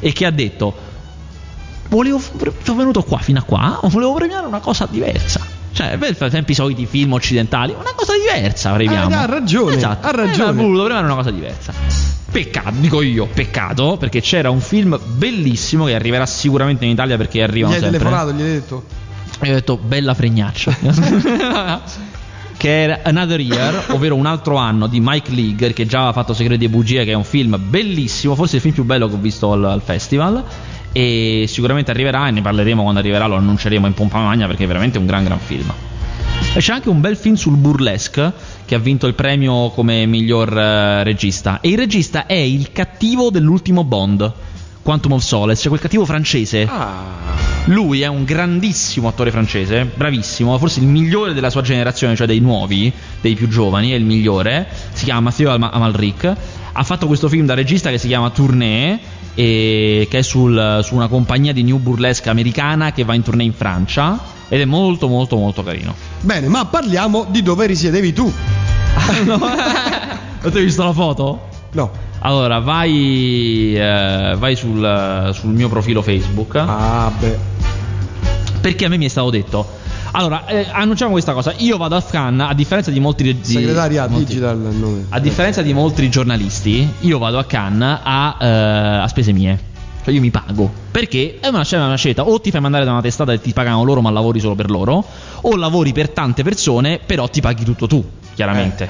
[0.00, 0.74] e che ha detto:
[1.88, 5.40] Volevo, sono venuto qua fino a qua, volevo premiare una cosa diversa.
[5.72, 9.10] Cioè, per sempre i soliti film occidentali, una cosa diversa premiamo.
[9.10, 10.44] Eh, ha ragione, Esatto, ha ragione.
[10.46, 11.72] Eh, ha voluto premiare una cosa diversa.
[12.30, 17.38] Peccato, dico io, peccato, perché c'era un film bellissimo che arriverà sicuramente in Italia perché
[17.38, 17.98] Gli arrivano hai sempre.
[17.98, 18.84] telefonato, gli hai detto?
[19.40, 20.76] E ho detto bella fregnaccia.
[22.56, 26.34] che era Another Year, ovvero un altro anno di Mike League, che già aveva fatto
[26.34, 29.18] Segreti e Bugie, che è un film bellissimo, forse il film più bello che ho
[29.18, 30.42] visto al, al festival.
[30.96, 34.66] E sicuramente arriverà e ne parleremo quando arriverà, lo annunceremo in pompa magna perché è
[34.68, 35.72] veramente un gran gran film.
[36.54, 38.32] E c'è anche un bel film sul burlesque
[38.64, 41.58] che ha vinto il premio come miglior eh, regista.
[41.60, 44.32] E il regista è il cattivo dell'ultimo Bond.
[44.80, 46.64] Quantum of Solace, c'è quel cattivo francese.
[46.70, 47.32] Ah.
[47.64, 52.38] Lui è un grandissimo attore francese, bravissimo, forse il migliore della sua generazione, cioè dei
[52.38, 54.68] nuovi, dei più giovani, è il migliore.
[54.92, 56.36] Si chiama Matteo Am- Amalric.
[56.72, 59.00] Ha fatto questo film da regista che si chiama Tournée,
[59.34, 63.52] che è sul- su una compagnia di new burlesque americana che va in tournée in
[63.52, 64.32] Francia.
[64.48, 65.94] Ed è molto, molto, molto carino.
[66.20, 68.30] Bene, ma parliamo di dove risiedevi tu.
[70.50, 71.48] ti hai visto la foto?
[71.72, 71.90] No.
[72.20, 76.54] Allora, vai, eh, vai sul, sul mio profilo Facebook.
[76.56, 77.38] Ah, beh.
[78.60, 79.82] Perché a me mi è stato detto.
[80.16, 81.52] Allora, eh, annunciamo questa cosa.
[81.58, 83.24] Io vado a Cannes, a differenza di molti.
[83.24, 85.06] Di, Segretaria molti- Digital nome.
[85.08, 88.46] A differenza di molti giornalisti, io vado a Cannes a, eh,
[89.02, 89.72] a spese mie.
[90.04, 90.70] Cioè io mi pago.
[90.90, 92.28] Perché è una, una scelta.
[92.28, 94.70] O ti fai mandare da una testata e ti pagano loro, ma lavori solo per
[94.70, 95.04] loro.
[95.40, 98.88] O lavori per tante persone, però ti paghi tutto tu, chiaramente.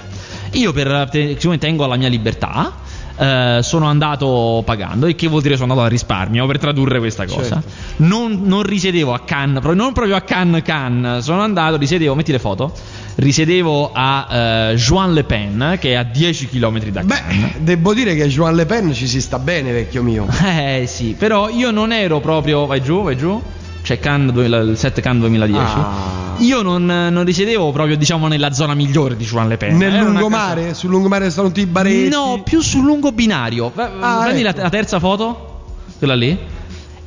[0.53, 2.83] Io per, siccome tengo alla mia libertà.
[3.17, 7.27] Eh, sono andato pagando, il che vuol dire sono andato a risparmio per tradurre questa
[7.27, 7.61] cosa.
[7.61, 7.69] Certo.
[7.97, 11.25] Non, non risiedevo a Cannes, non proprio a Cannes, Cannes.
[11.25, 12.73] Sono andato, risiedevo, metti le foto.
[13.17, 14.27] Risiedevo a
[14.71, 17.53] eh, Juan Le Pen, che è a 10 km da Cannes.
[17.53, 20.27] Beh, devo dire che Joan Le Pen ci si sta bene, vecchio mio.
[20.65, 22.67] Eh sì, però io non ero proprio.
[22.67, 23.41] Vai giù, vai giù.
[23.85, 25.63] C'è Cannes, 2000 il 7 Cannes 2010.
[25.77, 26.35] Ah.
[26.39, 29.77] Io non, non risiedevo proprio, diciamo, nella zona migliore di Juan Le Pen.
[29.77, 30.63] Nel Era una lungomare?
[30.63, 32.09] casa- Sul lungomare sono tutti i baretti?
[32.09, 33.71] No, più sul lungo binario.
[33.77, 34.63] Ah, Prendi la, ecco.
[34.63, 35.61] la terza foto,
[35.99, 36.37] quella lì.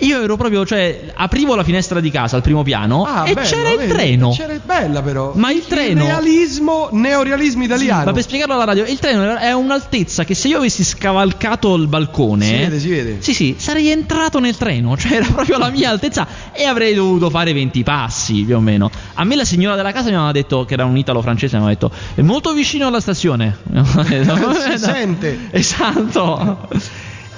[0.02, 3.48] Io ero proprio, cioè, aprivo la finestra di casa al primo piano Ah, e bello,
[3.48, 3.92] c'era il vedi?
[3.94, 4.30] treno.
[4.32, 5.32] C'era bella però.
[5.36, 8.04] Ma il treno- realismo, neorealismo italiano.
[8.06, 11.88] Ma per spiegarlo alla radio, il treno è un'altezza che se io avessi scavalcato il
[11.88, 12.46] balcone.
[12.46, 13.18] Si vede, si vede.
[13.22, 17.30] Sì, sì, sarei entrato nel treno, cioè era proprio la mia altezza e avrei dovuto
[17.32, 18.92] fare 20 passi più o meno.
[19.16, 21.80] A me la signora della casa mi aveva detto, che era un italo-francese, mi aveva
[21.80, 23.58] detto, è molto vicino alla stazione.
[24.68, 25.40] Si sente.
[25.52, 26.68] Esatto.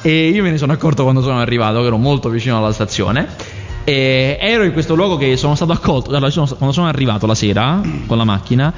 [0.02, 3.28] E io me ne sono accorto quando sono arrivato, che ero molto vicino alla stazione.
[3.84, 6.12] E ero in questo luogo che sono stato accolto.
[6.12, 8.72] Allora, sono- quando sono arrivato la sera con la macchina,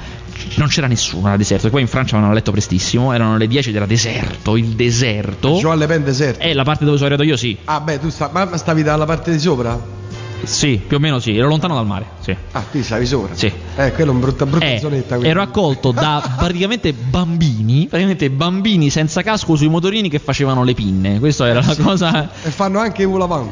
[0.56, 1.66] non c'era nessuno, era deserto.
[1.66, 5.58] E poi in Francia avevano letto prestissimo, erano le 10 ed era deserto, il deserto.
[5.58, 6.42] Joan Le Pen deserto.
[6.42, 7.56] E la parte dove sono arrivato io, sì.
[7.64, 10.00] Ah, beh, tu sta, ma stavi dalla parte di sopra?
[10.44, 11.36] Sì, più o meno sì.
[11.36, 12.36] Ero lontano dal mare, sì.
[12.52, 13.34] Ah, qui stavi sopra.
[13.34, 13.52] Sì.
[13.76, 15.14] Eh, quello è un brutta, brutta Eh, zonetta.
[15.14, 15.28] quindi.
[15.28, 21.18] ero accolto da praticamente bambini, praticamente bambini senza casco sui motorini che facevano le pinne.
[21.18, 23.48] Questa era la cosa E fanno anche Ulavan.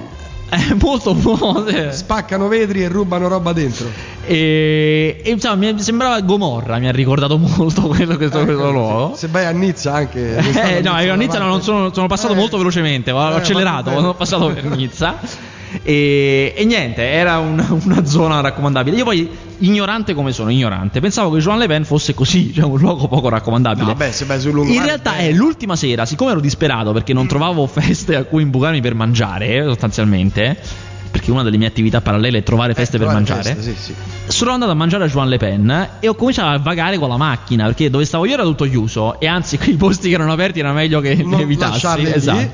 [0.50, 1.92] eh, molto buona.
[1.92, 3.86] Spaccano vetri e rubano roba dentro.
[4.26, 8.72] E, e, insomma, mi sembrava Gomorra, mi ha ricordato molto quello, questo, Eh, questo sì.
[8.72, 9.14] luogo.
[9.16, 10.36] Se vai a Nizza anche.
[10.36, 12.36] Eh, no, a Nizza una no, non sono, sono passato Eh.
[12.36, 15.18] molto velocemente, ho Eh, accelerato ho passato per Nizza.
[15.82, 18.96] E, e niente, era un- una zona raccomandabile.
[18.96, 19.28] Io poi,
[19.58, 23.28] ignorante come sono, ignorante, pensavo che Joan Le Pen fosse così, cioè un luogo poco
[23.28, 23.86] raccomandabile.
[23.86, 24.66] No, beh, se vai sul.
[24.68, 25.28] In realtà eh.
[25.28, 29.62] è l'ultima sera, siccome ero disperato perché non trovavo feste a cui imbucarmi per mangiare,
[29.64, 30.56] sostanzialmente,
[31.10, 33.54] perché una delle mie attività parallele è trovare feste per trovare mangiare.
[33.54, 33.94] feste, sì, sì.
[34.32, 37.16] Sono andato a mangiare a Joan Le Pen e ho cominciato a vagare con la
[37.16, 40.60] macchina perché dove stavo io era tutto chiuso e anzi quei posti che erano aperti
[40.60, 41.72] era meglio che Non li evitassi.
[41.72, 42.50] lasciarli lì.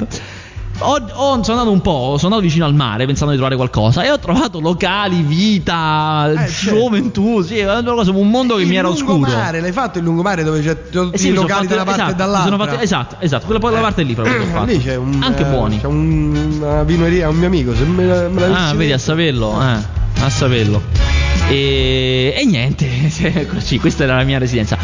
[0.78, 4.02] Ho, ho- sono andato un po', sono andato vicino al mare pensando di trovare qualcosa
[4.02, 9.12] e ho trovato locali, vita, Eh, gioventù, sì, un mondo che il mi era oscuro.
[9.14, 12.00] lungomare, l'hai fatto il lungomare dove c'è tutti Eh sì, i locali da una parte
[12.02, 12.56] esatto, e dall'altra?
[12.58, 14.64] fatti- esatto, esatto, quella, quella parte lì proprio ho fatto.
[14.66, 15.80] Lì c'è un, Anche eh, buoni.
[15.80, 17.74] C'è un- una vineria, un mio amico.
[17.74, 19.78] Se me, la- me l'avessi Ah, vedi, a saperlo, eh,
[20.20, 21.25] a saperlo.
[21.48, 24.76] E, e niente, così, questa era la mia residenza.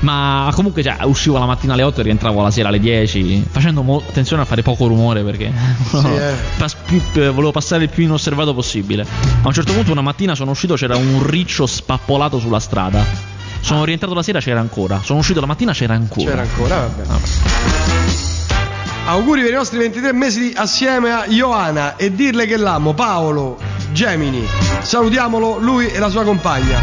[0.00, 3.82] Ma comunque, cioè, uscivo la mattina alle 8 e rientravo la sera alle 10, facendo
[3.82, 5.46] mo- attenzione a fare poco rumore perché
[5.94, 6.32] eh.
[6.58, 9.02] pas- più- eh, volevo passare il più inosservato possibile.
[9.42, 13.04] A un certo punto, una mattina sono uscito, c'era un riccio spappolato sulla strada.
[13.60, 15.00] Sono rientrato la sera, c'era ancora.
[15.02, 16.30] Sono uscito la mattina, c'era ancora.
[16.30, 17.02] C'era ancora, vabbè.
[17.08, 17.20] Ah.
[19.04, 23.58] Auguri per i nostri 23 mesi assieme a Ioana e dirle che l'amo, Paolo
[23.92, 24.46] Gemini.
[24.80, 26.80] Salutiamolo, lui e la sua compagna.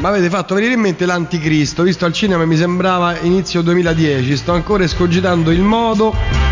[0.00, 4.52] Ma avete fatto venire in mente l'anticristo, visto al cinema mi sembrava inizio 2010, sto
[4.52, 6.45] ancora escogitando il modo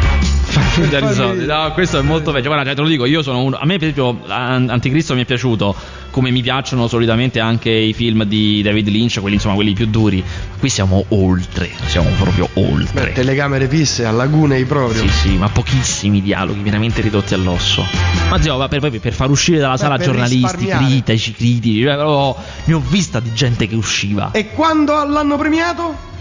[0.80, 1.46] di soldi.
[1.46, 2.50] No, questo è molto vecchio.
[2.50, 3.56] Guarda, te lo dico, io sono uno.
[3.56, 5.74] A me, per esempio, An- Anticristo mi è piaciuto.
[6.10, 10.22] Come mi piacciono solitamente anche i film di David Lynch, quelli insomma, quelli più duri.
[10.58, 11.68] Qui siamo oltre.
[11.86, 13.12] Siamo proprio Beh, oltre.
[13.12, 15.02] telecamere fisse a lagune proprio.
[15.02, 17.84] Sì, sì, ma pochissimi dialoghi, veramente ridotti all'osso.
[18.30, 21.94] Ma zio, va, per, per, per far uscire dalla Beh, sala giornalisti, critici, critici, cioè,
[21.96, 24.30] proprio, ne ho vista di gente che usciva.
[24.30, 26.12] E quando l'hanno premiato?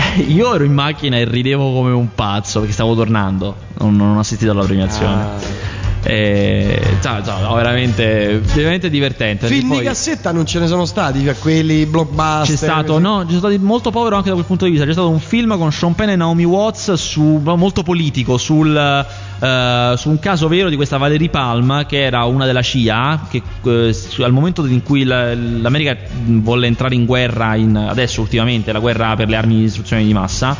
[0.28, 3.68] Io ero in macchina e ridevo come un pazzo perché stavo tornando.
[3.80, 5.22] Non, non ho assistito alla premiazione.
[5.22, 5.68] Ah.
[6.02, 9.46] E, ciao, ciao, veramente, veramente divertente.
[9.48, 12.46] Film Poi di cassetta non ce ne sono stati, cioè quelli blockbuster.
[12.46, 13.02] c'è stato, così.
[13.02, 14.86] no, c'è stato molto povero anche da quel punto di vista.
[14.86, 19.94] C'è stato un film con Sean Penn e Naomi Watts su, molto politico sul, eh,
[19.98, 23.42] su un caso vero di questa Valerie Palm, che era una della CIA, che
[23.92, 28.78] su- al momento in cui la- l'America volle entrare in guerra, in- adesso ultimamente, la
[28.78, 30.56] guerra per le armi di distruzione di massa.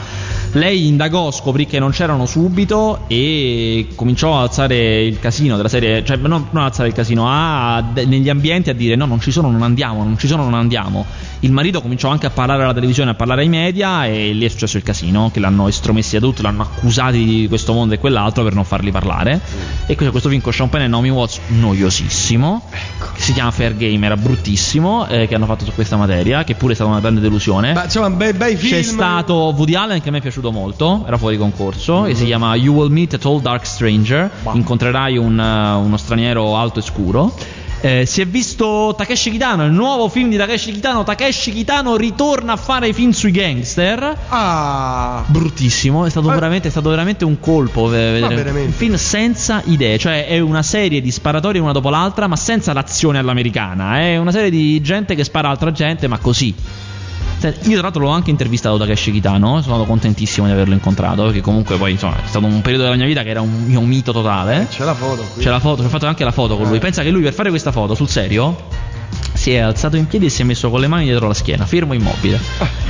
[0.52, 6.04] Lei indagò, scoprì che non c'erano subito e cominciò a alzare il casino della serie,
[6.04, 9.50] cioè non, non alzare il casino, a, negli ambienti a dire no, non ci sono,
[9.50, 11.04] non andiamo, non ci sono, non andiamo.
[11.42, 14.48] Il marito cominciò anche a parlare alla televisione, a parlare ai media e lì è
[14.48, 18.42] successo il casino, che l'hanno estromessi da tutto, l'hanno accusati di questo mondo e quell'altro
[18.44, 19.40] per non farli parlare.
[19.86, 22.64] E questo, questo film con Sean Penn e Naomi Watts, noiosissimo,
[23.14, 26.56] che si chiama Fair Game, era bruttissimo, eh, che hanno fatto su questa materia, che
[26.56, 27.72] pure è stata una grande delusione.
[27.72, 28.74] Beh, insomma, bei, bei film.
[28.74, 32.26] C'è stato Woody Allen che a me è piaciuto molto, era fuori concorso, e si
[32.26, 34.30] chiama You Will Meet a Tall Dark Stranger.
[34.52, 37.34] Incontrerai un, uh, uno straniero alto e scuro.
[37.82, 41.02] Eh, si è visto Takeshi Kitano, il nuovo film di Takeshi Kitano.
[41.02, 44.16] Takeshi Kitano ritorna a fare i film sui gangster.
[44.28, 45.24] Ah.
[45.26, 48.66] Bruttissimo, è stato, Ma- veramente, è stato veramente un colpo ve- vedere veramente?
[48.66, 52.74] un film senza idee, cioè è una serie di sparatori una dopo l'altra, ma senza
[52.74, 54.00] l'azione all'americana.
[54.00, 56.54] È una serie di gente che spara altra gente, ma così.
[57.42, 61.40] Io tra l'altro l'ho anche intervistato Takeshi Kitano, sono stato contentissimo di averlo incontrato, perché
[61.40, 64.12] comunque poi insomma è stato un periodo della mia vita che era un mio mito
[64.12, 64.66] totale.
[64.70, 65.42] C'è la foto qui.
[65.42, 66.76] C'è la foto, ho fatto anche la foto con lui.
[66.76, 66.80] Eh.
[66.80, 68.56] Pensa che lui per fare questa foto, sul serio,
[69.32, 71.64] si è alzato in piedi e si è messo con le mani dietro la schiena,
[71.64, 72.38] fermo immobile.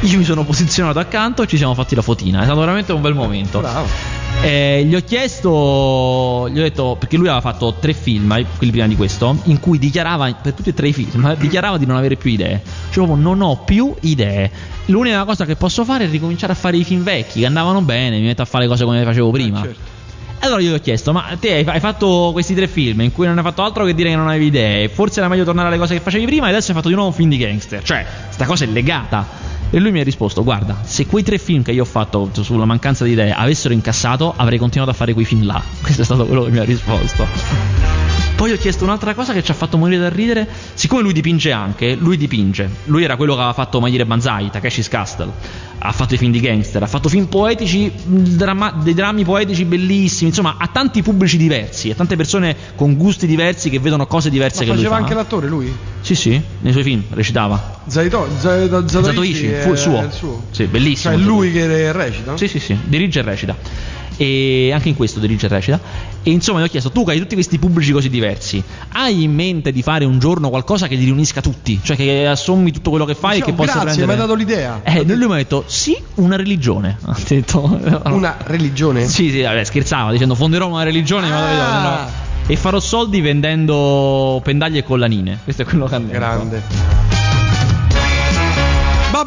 [0.03, 2.41] Io mi sono posizionato accanto e ci siamo fatti la fotina.
[2.41, 3.61] È stato veramente un bel momento.
[3.61, 3.87] Bravo.
[4.43, 8.73] Eh, gli ho chiesto, gli ho detto, perché lui aveva fatto tre film, eh, quelli
[8.73, 11.85] prima di questo, in cui dichiarava, per tutti e tre i film, eh, dichiarava di
[11.85, 12.63] non avere più idee.
[12.91, 14.51] Cioè, proprio, non ho più idee.
[14.87, 18.19] L'unica cosa che posso fare è ricominciare a fare i film vecchi, che andavano bene,
[18.19, 19.63] mi metto a fare le cose come le facevo prima.
[19.63, 19.99] certo.
[20.43, 23.37] Allora io gli ho chiesto, ma te hai fatto questi tre film in cui non
[23.37, 25.95] hai fatto altro che dire che non avevi idee, forse era meglio tornare alle cose
[25.95, 27.83] che facevi prima e adesso hai fatto di nuovo un film di gangster.
[27.83, 29.27] Cioè, sta cosa è legata.
[29.73, 32.65] E lui mi ha risposto, guarda, se quei tre film che io ho fatto sulla
[32.65, 35.63] mancanza di idee avessero incassato, avrei continuato a fare quei film là.
[35.81, 38.00] Questo è stato quello che mi ha risposto.
[38.41, 40.49] Poi ho chiesto un'altra cosa che ci ha fatto morire dal ridere.
[40.73, 42.71] Siccome lui dipinge anche, lui dipinge.
[42.85, 45.31] Lui era quello che aveva fatto Magliere Banzai, Takeshi's Castle.
[45.77, 50.31] Ha fatto i film di gangster, ha fatto film poetici, dramma- dei drammi poetici bellissimi.
[50.31, 54.61] Insomma, ha tanti pubblici diversi, ha tante persone con gusti diversi che vedono cose diverse
[54.61, 55.03] Ma che lui faceva fa.
[55.03, 55.77] anche l'attore lui?
[56.01, 57.83] Sì, sì, nei suoi film recitava.
[57.89, 60.01] Zaito, Zato- Zatoichi fu il suo.
[60.01, 60.45] è il suo.
[60.51, 61.13] Sì, bellissimo.
[61.13, 62.39] Cioè è lui che recita?
[62.39, 63.55] Sì, sì, sì, dirige e recita.
[64.23, 65.81] E anche in questo dirige e recita.
[66.23, 69.33] E insomma, gli ho chiesto: tu che hai tutti questi pubblici così diversi, hai in
[69.35, 71.81] mente di fare un giorno qualcosa che li riunisca tutti?
[71.83, 74.07] Cioè che assommi tutto quello che fai e Diciamo, che possa grazie, prendere.
[74.07, 74.81] mi hai dato l'idea.
[74.83, 76.99] Eh, lui mi ha detto: sì, una religione.
[77.11, 77.81] Ha detto.
[78.05, 79.07] Una religione?
[79.09, 81.31] Sì, sì, vabbè, scherzava dicendo fonderò una religione.
[81.31, 81.49] ma Ah.
[81.49, 82.29] vedo, no.
[82.47, 85.39] E farò soldi vendendo pendaglie e collanine.
[85.45, 86.13] Questo è quello che ha detto.
[86.13, 87.20] Grande.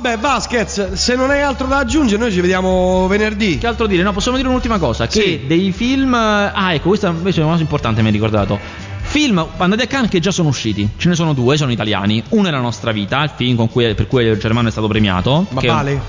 [0.04, 3.58] Vabbè, Vasquez, se non hai altro da aggiungere, noi ci vediamo venerdì.
[3.58, 4.04] Che altro dire?
[4.04, 5.42] No, possiamo dire un'ultima cosa: che Sì.
[5.48, 6.14] dei film.
[6.14, 8.60] Ah, ecco, questa invece è una cosa importante, mi hai ricordato.
[9.00, 12.22] Film andati a Cannes che già sono usciti, ce ne sono due, sono italiani.
[12.30, 14.88] Uno è La nostra vita, il film con cui- per cui il Germano è stato
[14.88, 15.46] premiato.
[15.52, 16.02] Ma che- vale?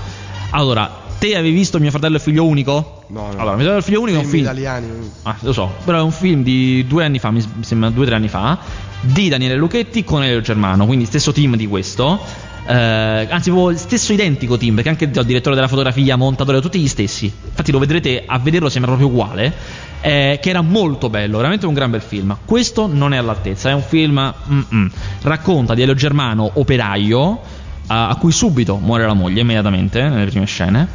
[0.49, 3.03] Allora, te avevi visto mio fratello e figlio unico?
[3.07, 3.39] No, no.
[3.39, 4.87] Allora, mio fratello e figlio unico è un Film italiani.
[5.23, 8.07] Ah, lo so, però è un film di due anni fa, mi sembra due o
[8.07, 8.57] tre anni fa,
[8.99, 12.53] di Daniele Lucchetti con Elio Germano, quindi stesso team di questo.
[12.67, 16.87] Eh, anzi, proprio stesso identico team, perché anche il direttore della fotografia, montatore, tutti gli
[16.87, 17.25] stessi.
[17.25, 19.53] Infatti, lo vedrete a vederlo, sembra proprio uguale.
[20.01, 22.37] eh, che era molto bello, veramente un gran bel film.
[22.45, 24.33] Questo non è all'altezza, è un film.
[24.51, 24.91] mm-mm.
[25.23, 27.39] Racconta di Elio Germano, operaio,
[27.87, 30.87] a, a cui subito muore la moglie immediatamente nelle prime scene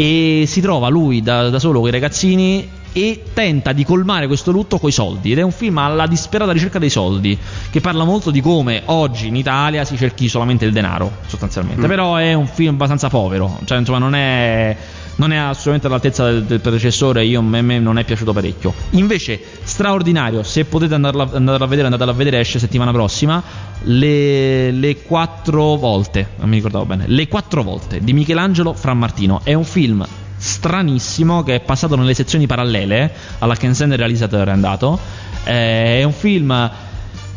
[0.00, 4.50] e si trova lui da, da solo con i ragazzini e tenta di colmare questo
[4.50, 5.32] lutto coi soldi.
[5.32, 7.36] Ed è un film alla disperata ricerca dei soldi
[7.70, 11.82] che parla molto di come oggi in Italia si cerchi solamente il denaro sostanzialmente.
[11.82, 11.88] Mm.
[11.88, 13.58] però è un film abbastanza povero.
[13.64, 14.76] Cioè insomma non è
[15.18, 18.72] non è assolutamente all'altezza del, del predecessore io, a me, non è piaciuto parecchio.
[18.90, 20.42] Invece straordinario.
[20.42, 23.42] Se potete andarla, andarla a vedere andatela a vedere esce settimana prossima.
[23.82, 27.04] Le, le quattro volte non mi ricordavo bene.
[27.08, 29.40] Le quattro volte di Michelangelo Frammartino.
[29.42, 30.06] È un film
[30.38, 34.98] stranissimo che è passato nelle sezioni parallele alla Kensen il realizzatore è andato
[35.44, 36.70] Eh, è un film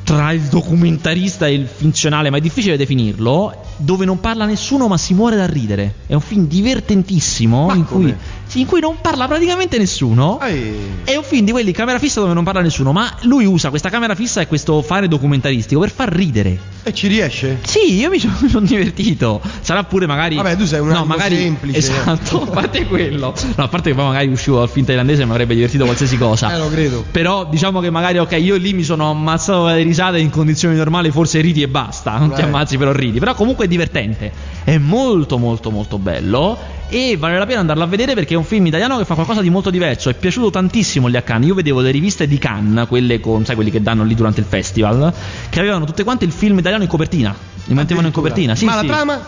[0.04, 3.71] tra il documentarista e il finzionale, ma è difficile definirlo.
[3.82, 5.94] Dove non parla nessuno ma si muore da ridere.
[6.08, 8.14] È un film divertentissimo in cui,
[8.54, 10.40] in cui non parla praticamente nessuno.
[10.42, 10.74] Ehi.
[11.04, 13.90] È un film di quelli camera fissa dove non parla nessuno, ma lui usa questa
[13.90, 16.60] camera fissa e questo fare documentaristico per far ridere.
[16.84, 17.60] E ci riesce?
[17.64, 19.42] Sì, io mi sono, mi sono divertito.
[19.62, 20.36] Sarà pure magari.
[20.36, 21.78] Vabbè, tu sei un no, magari semplice.
[21.78, 23.34] Esatto, a parte quello.
[23.56, 26.18] No, a parte che poi magari uscivo dal film thailandese e mi avrebbe divertito qualsiasi
[26.18, 26.54] cosa.
[26.54, 27.06] Eh, lo credo.
[27.12, 31.12] Però diciamo che magari, ok, io lì mi sono ammazzato dalle risate in condizioni normali,
[31.12, 32.18] forse ridi e basta.
[32.18, 32.46] Non ti Eh.
[32.46, 33.20] ammazzi, però ridi.
[33.20, 34.32] Però comunque divertente.
[34.64, 36.58] È molto, molto, molto bello.
[36.90, 39.42] E vale la pena andarlo a vedere perché è un film italiano che fa qualcosa
[39.42, 40.10] di molto diverso.
[40.10, 41.48] È piaciuto tantissimo gli a Cannes.
[41.48, 44.46] Io vedevo le riviste di Cannes, quelle con, sai, quelli che danno lì durante il
[44.46, 45.14] festival,
[45.50, 47.34] che avevano tutte quante il film italiano in copertina.
[47.66, 48.56] Li mettevano in copertina.
[48.56, 48.86] Sì, Ma sì.
[48.88, 49.26] la trama?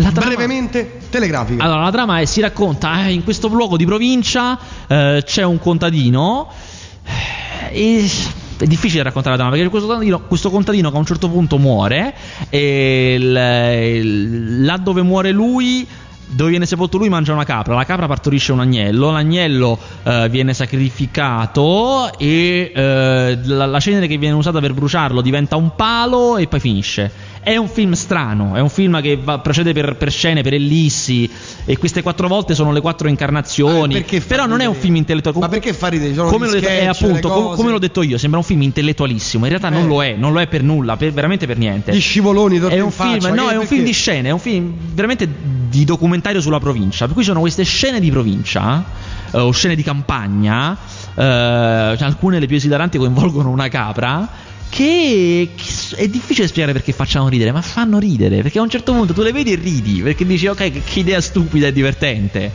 [0.00, 1.64] La trama- Brevemente, telegrafica.
[1.64, 5.58] allora, la trama è, si racconta eh, in questo luogo di provincia eh, c'è un
[5.58, 6.48] contadino.
[7.04, 8.10] eh, E
[8.58, 11.58] è difficile raccontare la trama perché questo contadino, questo contadino che a un certo punto
[11.58, 12.14] muore
[12.50, 15.86] e il- il- là dove muore lui
[16.30, 20.52] dove viene sepolto lui mangia una capra, la capra partorisce un agnello, l'agnello eh, viene
[20.52, 26.46] sacrificato e eh, la, la cenere che viene usata per bruciarlo diventa un palo e
[26.46, 27.10] poi finisce.
[27.40, 31.30] È un film strano, è un film che va- procede per, per scene, per ellissi
[31.64, 33.96] e queste quattro volte sono le quattro incarnazioni.
[33.96, 35.38] Ah, Però non è un film intellettuale.
[35.38, 36.14] Ma perché fa ridere?
[36.14, 39.44] Come l'ho, detto, eh, sketch, appunto, com- come l'ho detto io, sembra un film intellettualissimo.
[39.44, 39.78] In realtà Eh.
[39.78, 41.92] non lo è, non lo è per nulla, per- veramente per niente.
[41.94, 44.38] Gli scivoloni È un faccia, film, no, che- è un film di scene, è un
[44.40, 45.28] film veramente
[45.68, 47.04] di documentario sulla provincia.
[47.06, 48.84] Per cui sono queste scene di provincia
[49.32, 50.72] eh, o scene di campagna,
[51.14, 54.28] eh, cioè alcune le più esilaranti coinvolgono una capra.
[54.68, 55.50] Che,
[55.96, 58.42] è difficile spiegare perché facciano ridere, ma fanno ridere.
[58.42, 60.02] Perché a un certo punto tu le vedi e ridi.
[60.02, 62.50] Perché dici, ok, che, idea stupida e divertente.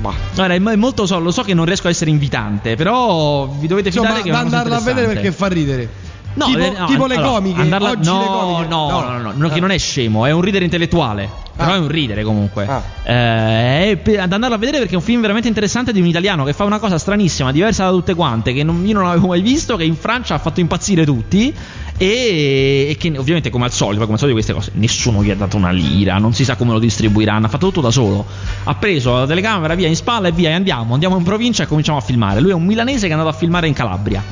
[0.00, 0.14] Bah.
[0.34, 3.46] Guarda, è mo- è molto so, lo so che non riesco a essere invitante, però
[3.46, 5.88] vi dovete fidare Insomma, che è una cosa andarla a vedere perché fa ridere.
[6.32, 7.60] No, tipo, eh, no, tipo le allora, comiche.
[7.60, 8.68] andarla- Oggi no, le comiche.
[8.68, 9.60] No, no, no, no, che Ah.
[9.60, 11.28] non è scemo, è un ridere intellettuale.
[11.56, 11.74] Però Ah.
[11.74, 12.66] è un ridere comunque.
[12.66, 12.82] Ah.
[13.02, 16.44] Eh, per- ad andarlo a vedere perché è un film veramente interessante di un italiano
[16.44, 19.42] che fa una cosa stranissima, diversa da tutte quante, che non- io non avevo mai
[19.42, 21.52] visto, che in Francia ha fatto impazzire tutti.
[21.98, 25.34] E, e che ovviamente, come al solito, come al solito, queste cose nessuno gli ha
[25.34, 27.44] dato una lira, non si sa come lo distribuiranno.
[27.44, 28.24] Ha fatto tutto da solo.
[28.64, 30.94] Ha preso la telecamera via in spalla e via, e andiamo.
[30.94, 32.40] Andiamo in provincia e cominciamo a filmare.
[32.40, 34.22] Lui è un milanese che è andato a filmare in Calabria.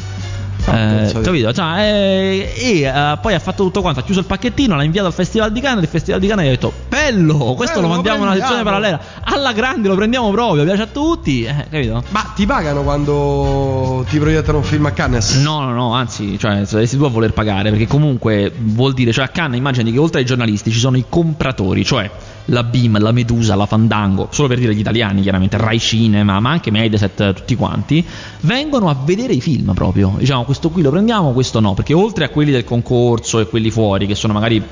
[0.70, 1.52] Eh, capito?
[1.52, 5.06] Cioè, eh, e eh, poi ha fatto tutto quanto, ha chiuso il pacchettino, l'ha inviato
[5.06, 5.82] al Festival di Cannes.
[5.82, 8.62] Il Festival di Cannes gli ha detto: Bello, questo Bello, lo mandiamo in una sezione
[8.62, 9.00] prendiamo." parallela.
[9.24, 11.44] Alla grande lo prendiamo proprio, piace a tutti.
[11.44, 12.02] Eh, capito?
[12.08, 15.34] Ma ti pagano quando ti proiettano un film a Cannes?
[15.36, 19.24] No, no, no, anzi, cioè, saresti tu a voler pagare, perché comunque vuol dire, cioè
[19.24, 22.10] a Cannes immagini che oltre ai giornalisti ci sono i compratori, cioè
[22.50, 26.50] la BIM, la Medusa, la Fandango, solo per dire gli italiani chiaramente, Rai Cinema, ma
[26.50, 28.04] anche Mediaset, tutti quanti,
[28.40, 30.14] vengono a vedere i film proprio.
[30.18, 33.70] Diciamo, questo qui lo prendiamo, questo no, perché oltre a quelli del concorso e quelli
[33.70, 34.62] fuori, che sono magari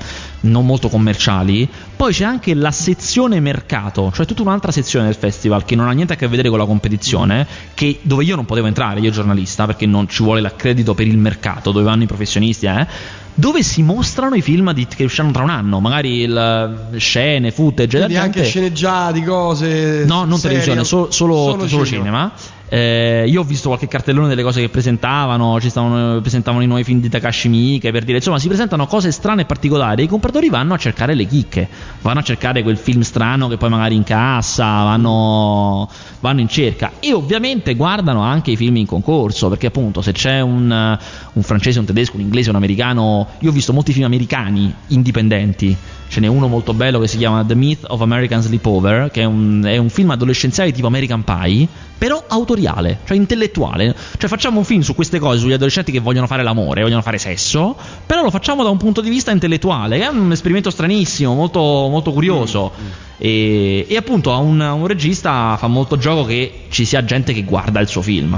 [0.41, 5.65] non molto commerciali, poi c'è anche la sezione mercato, cioè tutta un'altra sezione del festival
[5.65, 8.67] che non ha niente a che vedere con la competizione, che- dove io non potevo
[8.67, 12.65] entrare, io giornalista, perché non ci vuole l'accredito per il mercato, dove vanno i professionisti,
[12.65, 12.87] eh,
[13.39, 17.97] dove si mostrano i film di- che usciranno tra un anno, magari il- scene, footage,
[17.97, 20.05] Quindi la anche gente- sceneggiati, cose.
[20.07, 20.57] No, non serie.
[20.59, 22.31] televisione, so- solo, solo cinema.
[22.69, 26.83] Eh, io ho visto qualche cartellone delle cose che presentavano, ci stavano, presentavano i nuovi
[26.83, 30.01] film di Takashi Miike per dire, insomma, si presentano cose strane e particolari.
[30.01, 31.67] e I compratori vanno a cercare le chicche,
[32.01, 37.13] vanno a cercare quel film strano che poi magari incassa, vanno, vanno in cerca e
[37.13, 40.97] ovviamente guardano anche i film in concorso, perché appunto se c'è un,
[41.33, 45.75] un francese, un tedesco, un inglese, un americano, io ho visto molti film americani indipendenti.
[46.07, 49.25] Ce n'è uno molto bello che si chiama The Myth of American Sleepover, che è
[49.25, 51.67] un, è un film adolescenziale tipo American Pie,
[51.97, 53.95] però autoriale, cioè intellettuale.
[54.17, 57.17] Cioè facciamo un film su queste cose, sugli adolescenti che vogliono fare l'amore, vogliono fare
[57.17, 61.59] sesso, però lo facciamo da un punto di vista intellettuale, è un esperimento stranissimo, molto,
[61.59, 62.71] molto curioso.
[63.17, 67.33] E, e appunto a un, a un regista fa molto gioco che ci sia gente
[67.33, 68.37] che guarda il suo film.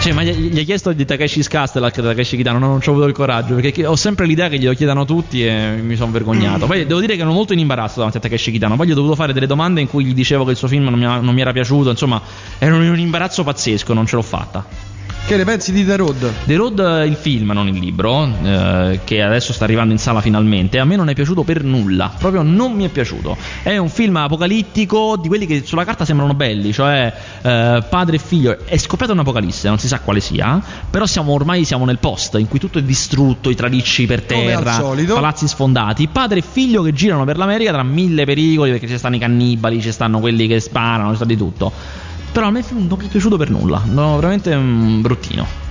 [0.00, 2.60] Cioè, ma gli, gli hai chiesto di Takeshi's Castle a Takeshi Kitano?
[2.60, 3.56] No, non ci ho avuto il coraggio.
[3.56, 6.66] Perché ho sempre l'idea che glielo chiedano tutti e mi sono vergognato.
[6.66, 8.76] Poi devo dire che ero molto in imbarazzo davanti a Takeshi Kitano.
[8.76, 10.84] Poi gli ho dovuto fare delle domande in cui gli dicevo che il suo film
[10.84, 11.90] non mi, non mi era piaciuto.
[11.90, 12.22] Insomma,
[12.58, 14.87] ero in un imbarazzo pazzesco, non ce l'ho fatta.
[15.28, 16.32] Che ne pensi di The Road?
[16.46, 20.78] The Road, il film, non il libro, eh, che adesso sta arrivando in sala finalmente,
[20.78, 23.36] a me non è piaciuto per nulla, proprio non mi è piaciuto.
[23.62, 27.12] È un film apocalittico di quelli che sulla carta sembrano belli, cioè
[27.42, 28.56] eh, padre e figlio.
[28.64, 32.48] È scoppiata un'apocalisse, non si sa quale sia, però siamo ormai siamo nel post in
[32.48, 37.24] cui tutto è distrutto, i tralicci per terra, palazzi sfondati, padre e figlio che girano
[37.24, 41.10] per l'America tra mille pericoli, perché ci stanno i cannibali, ci stanno quelli che sparano,
[41.10, 42.06] ci sta di tutto.
[42.32, 45.66] Però a me il film non mi è piaciuto per nulla, no, veramente mm, bruttino.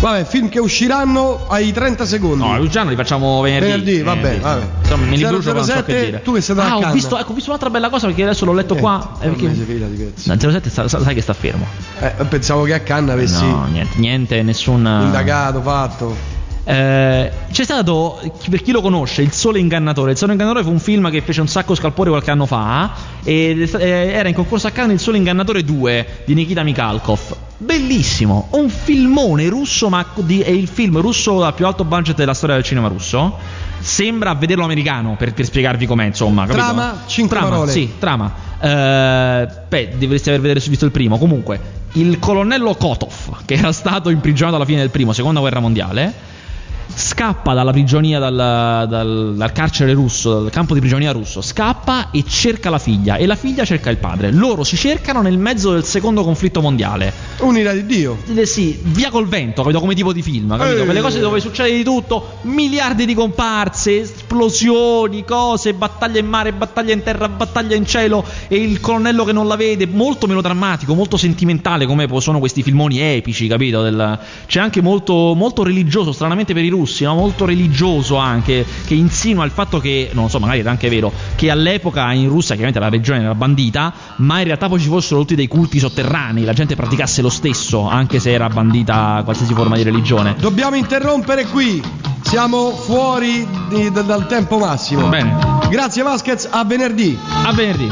[0.00, 2.44] Vabbè, film che usciranno ai 30 secondi.
[2.44, 3.68] No, Luciano li facciamo venerdì.
[3.68, 4.66] Venerdì, va bene, vabbè.
[4.80, 6.22] Insomma, me li brucio quando so 007, che dire.
[6.22, 8.24] tu che sei andato ah, a ho visto, ecco, ho visto un'altra bella cosa perché
[8.24, 9.16] adesso l'ho letto Eh, qua.
[9.20, 10.12] eh, un perché- di.
[10.24, 11.64] No, 07 sa- sa- sai che sta fermo.
[12.00, 14.84] Eh, pensavo che a Cannes avessi No, niente, niente, nessun.
[14.84, 16.16] indagato, fatto.
[16.64, 20.12] Eh, c'è stato, per chi lo conosce, Il Sole Ingannatore.
[20.12, 22.90] Il Sole Ingannatore fu un film che fece un sacco scalpore qualche anno fa.
[23.22, 27.36] sta- eh, era in concorso a Cannes Il Sole Ingannatore 2 di Nikita Mikhalkov.
[27.58, 32.34] Bellissimo, un filmone russo, ma di- è il film russo a più alto budget della
[32.34, 33.36] storia del cinema russo.
[33.80, 36.42] Sembra a vederlo americano per, per spiegarvi com'è, insomma.
[36.46, 36.64] capito?
[36.64, 37.72] Trama, cinque Trama, parole.
[37.72, 38.32] Sì, trama.
[38.60, 41.18] Eh, beh, dovreste aver vedere- visto il primo.
[41.18, 41.60] Comunque,
[41.94, 46.12] il colonnello Kotov, che era stato imprigionato alla fine del primo, seconda guerra mondiale,
[46.94, 48.34] scappa dalla prigionia, dal,
[48.88, 53.16] dal- dal carcere russo, dal campo di prigionia russo, scappa e cerca la figlia.
[53.16, 54.30] E la figlia cerca il padre.
[54.32, 57.12] Loro si cercano nel mezzo del secondo conflitto mondiale.
[57.38, 58.18] Un'ira di Dio.
[58.34, 59.80] Eh, Sì, via col vento, capito?
[59.80, 60.82] Come tipo di film, capito?
[60.82, 60.84] Eh.
[60.84, 66.92] Quelle cose dove succede di tutto, miliardi di comparse, esplosioni, cose, battaglia in mare, battaglia
[66.92, 71.16] in terra, battaglia in cielo e il colonnello che non la vede, molto melodrammatico, molto
[71.16, 73.82] sentimentale come sono questi filmoni epici, capito?
[73.82, 77.14] Del- C'è anche molto, molto religioso, stranamente per i russi, no?
[77.14, 81.50] molto religioso anche, che insinua il fatto che, non so, magari era anche vero, che
[81.50, 85.34] all'epoca in Russia chiaramente la regione era bandita, ma in realtà poi ci fossero tutti
[85.34, 89.82] dei culti sotterranei, la gente praticasse lo stesso, anche se era bandita qualsiasi forma di
[89.82, 90.34] religione.
[90.38, 91.82] Dobbiamo interrompere qui.
[92.22, 95.08] Siamo fuori di- da- dal tempo massimo.
[95.08, 95.36] Bene,
[95.68, 97.18] Grazie Vasquez, a venerdì.
[97.44, 97.88] a venerdì.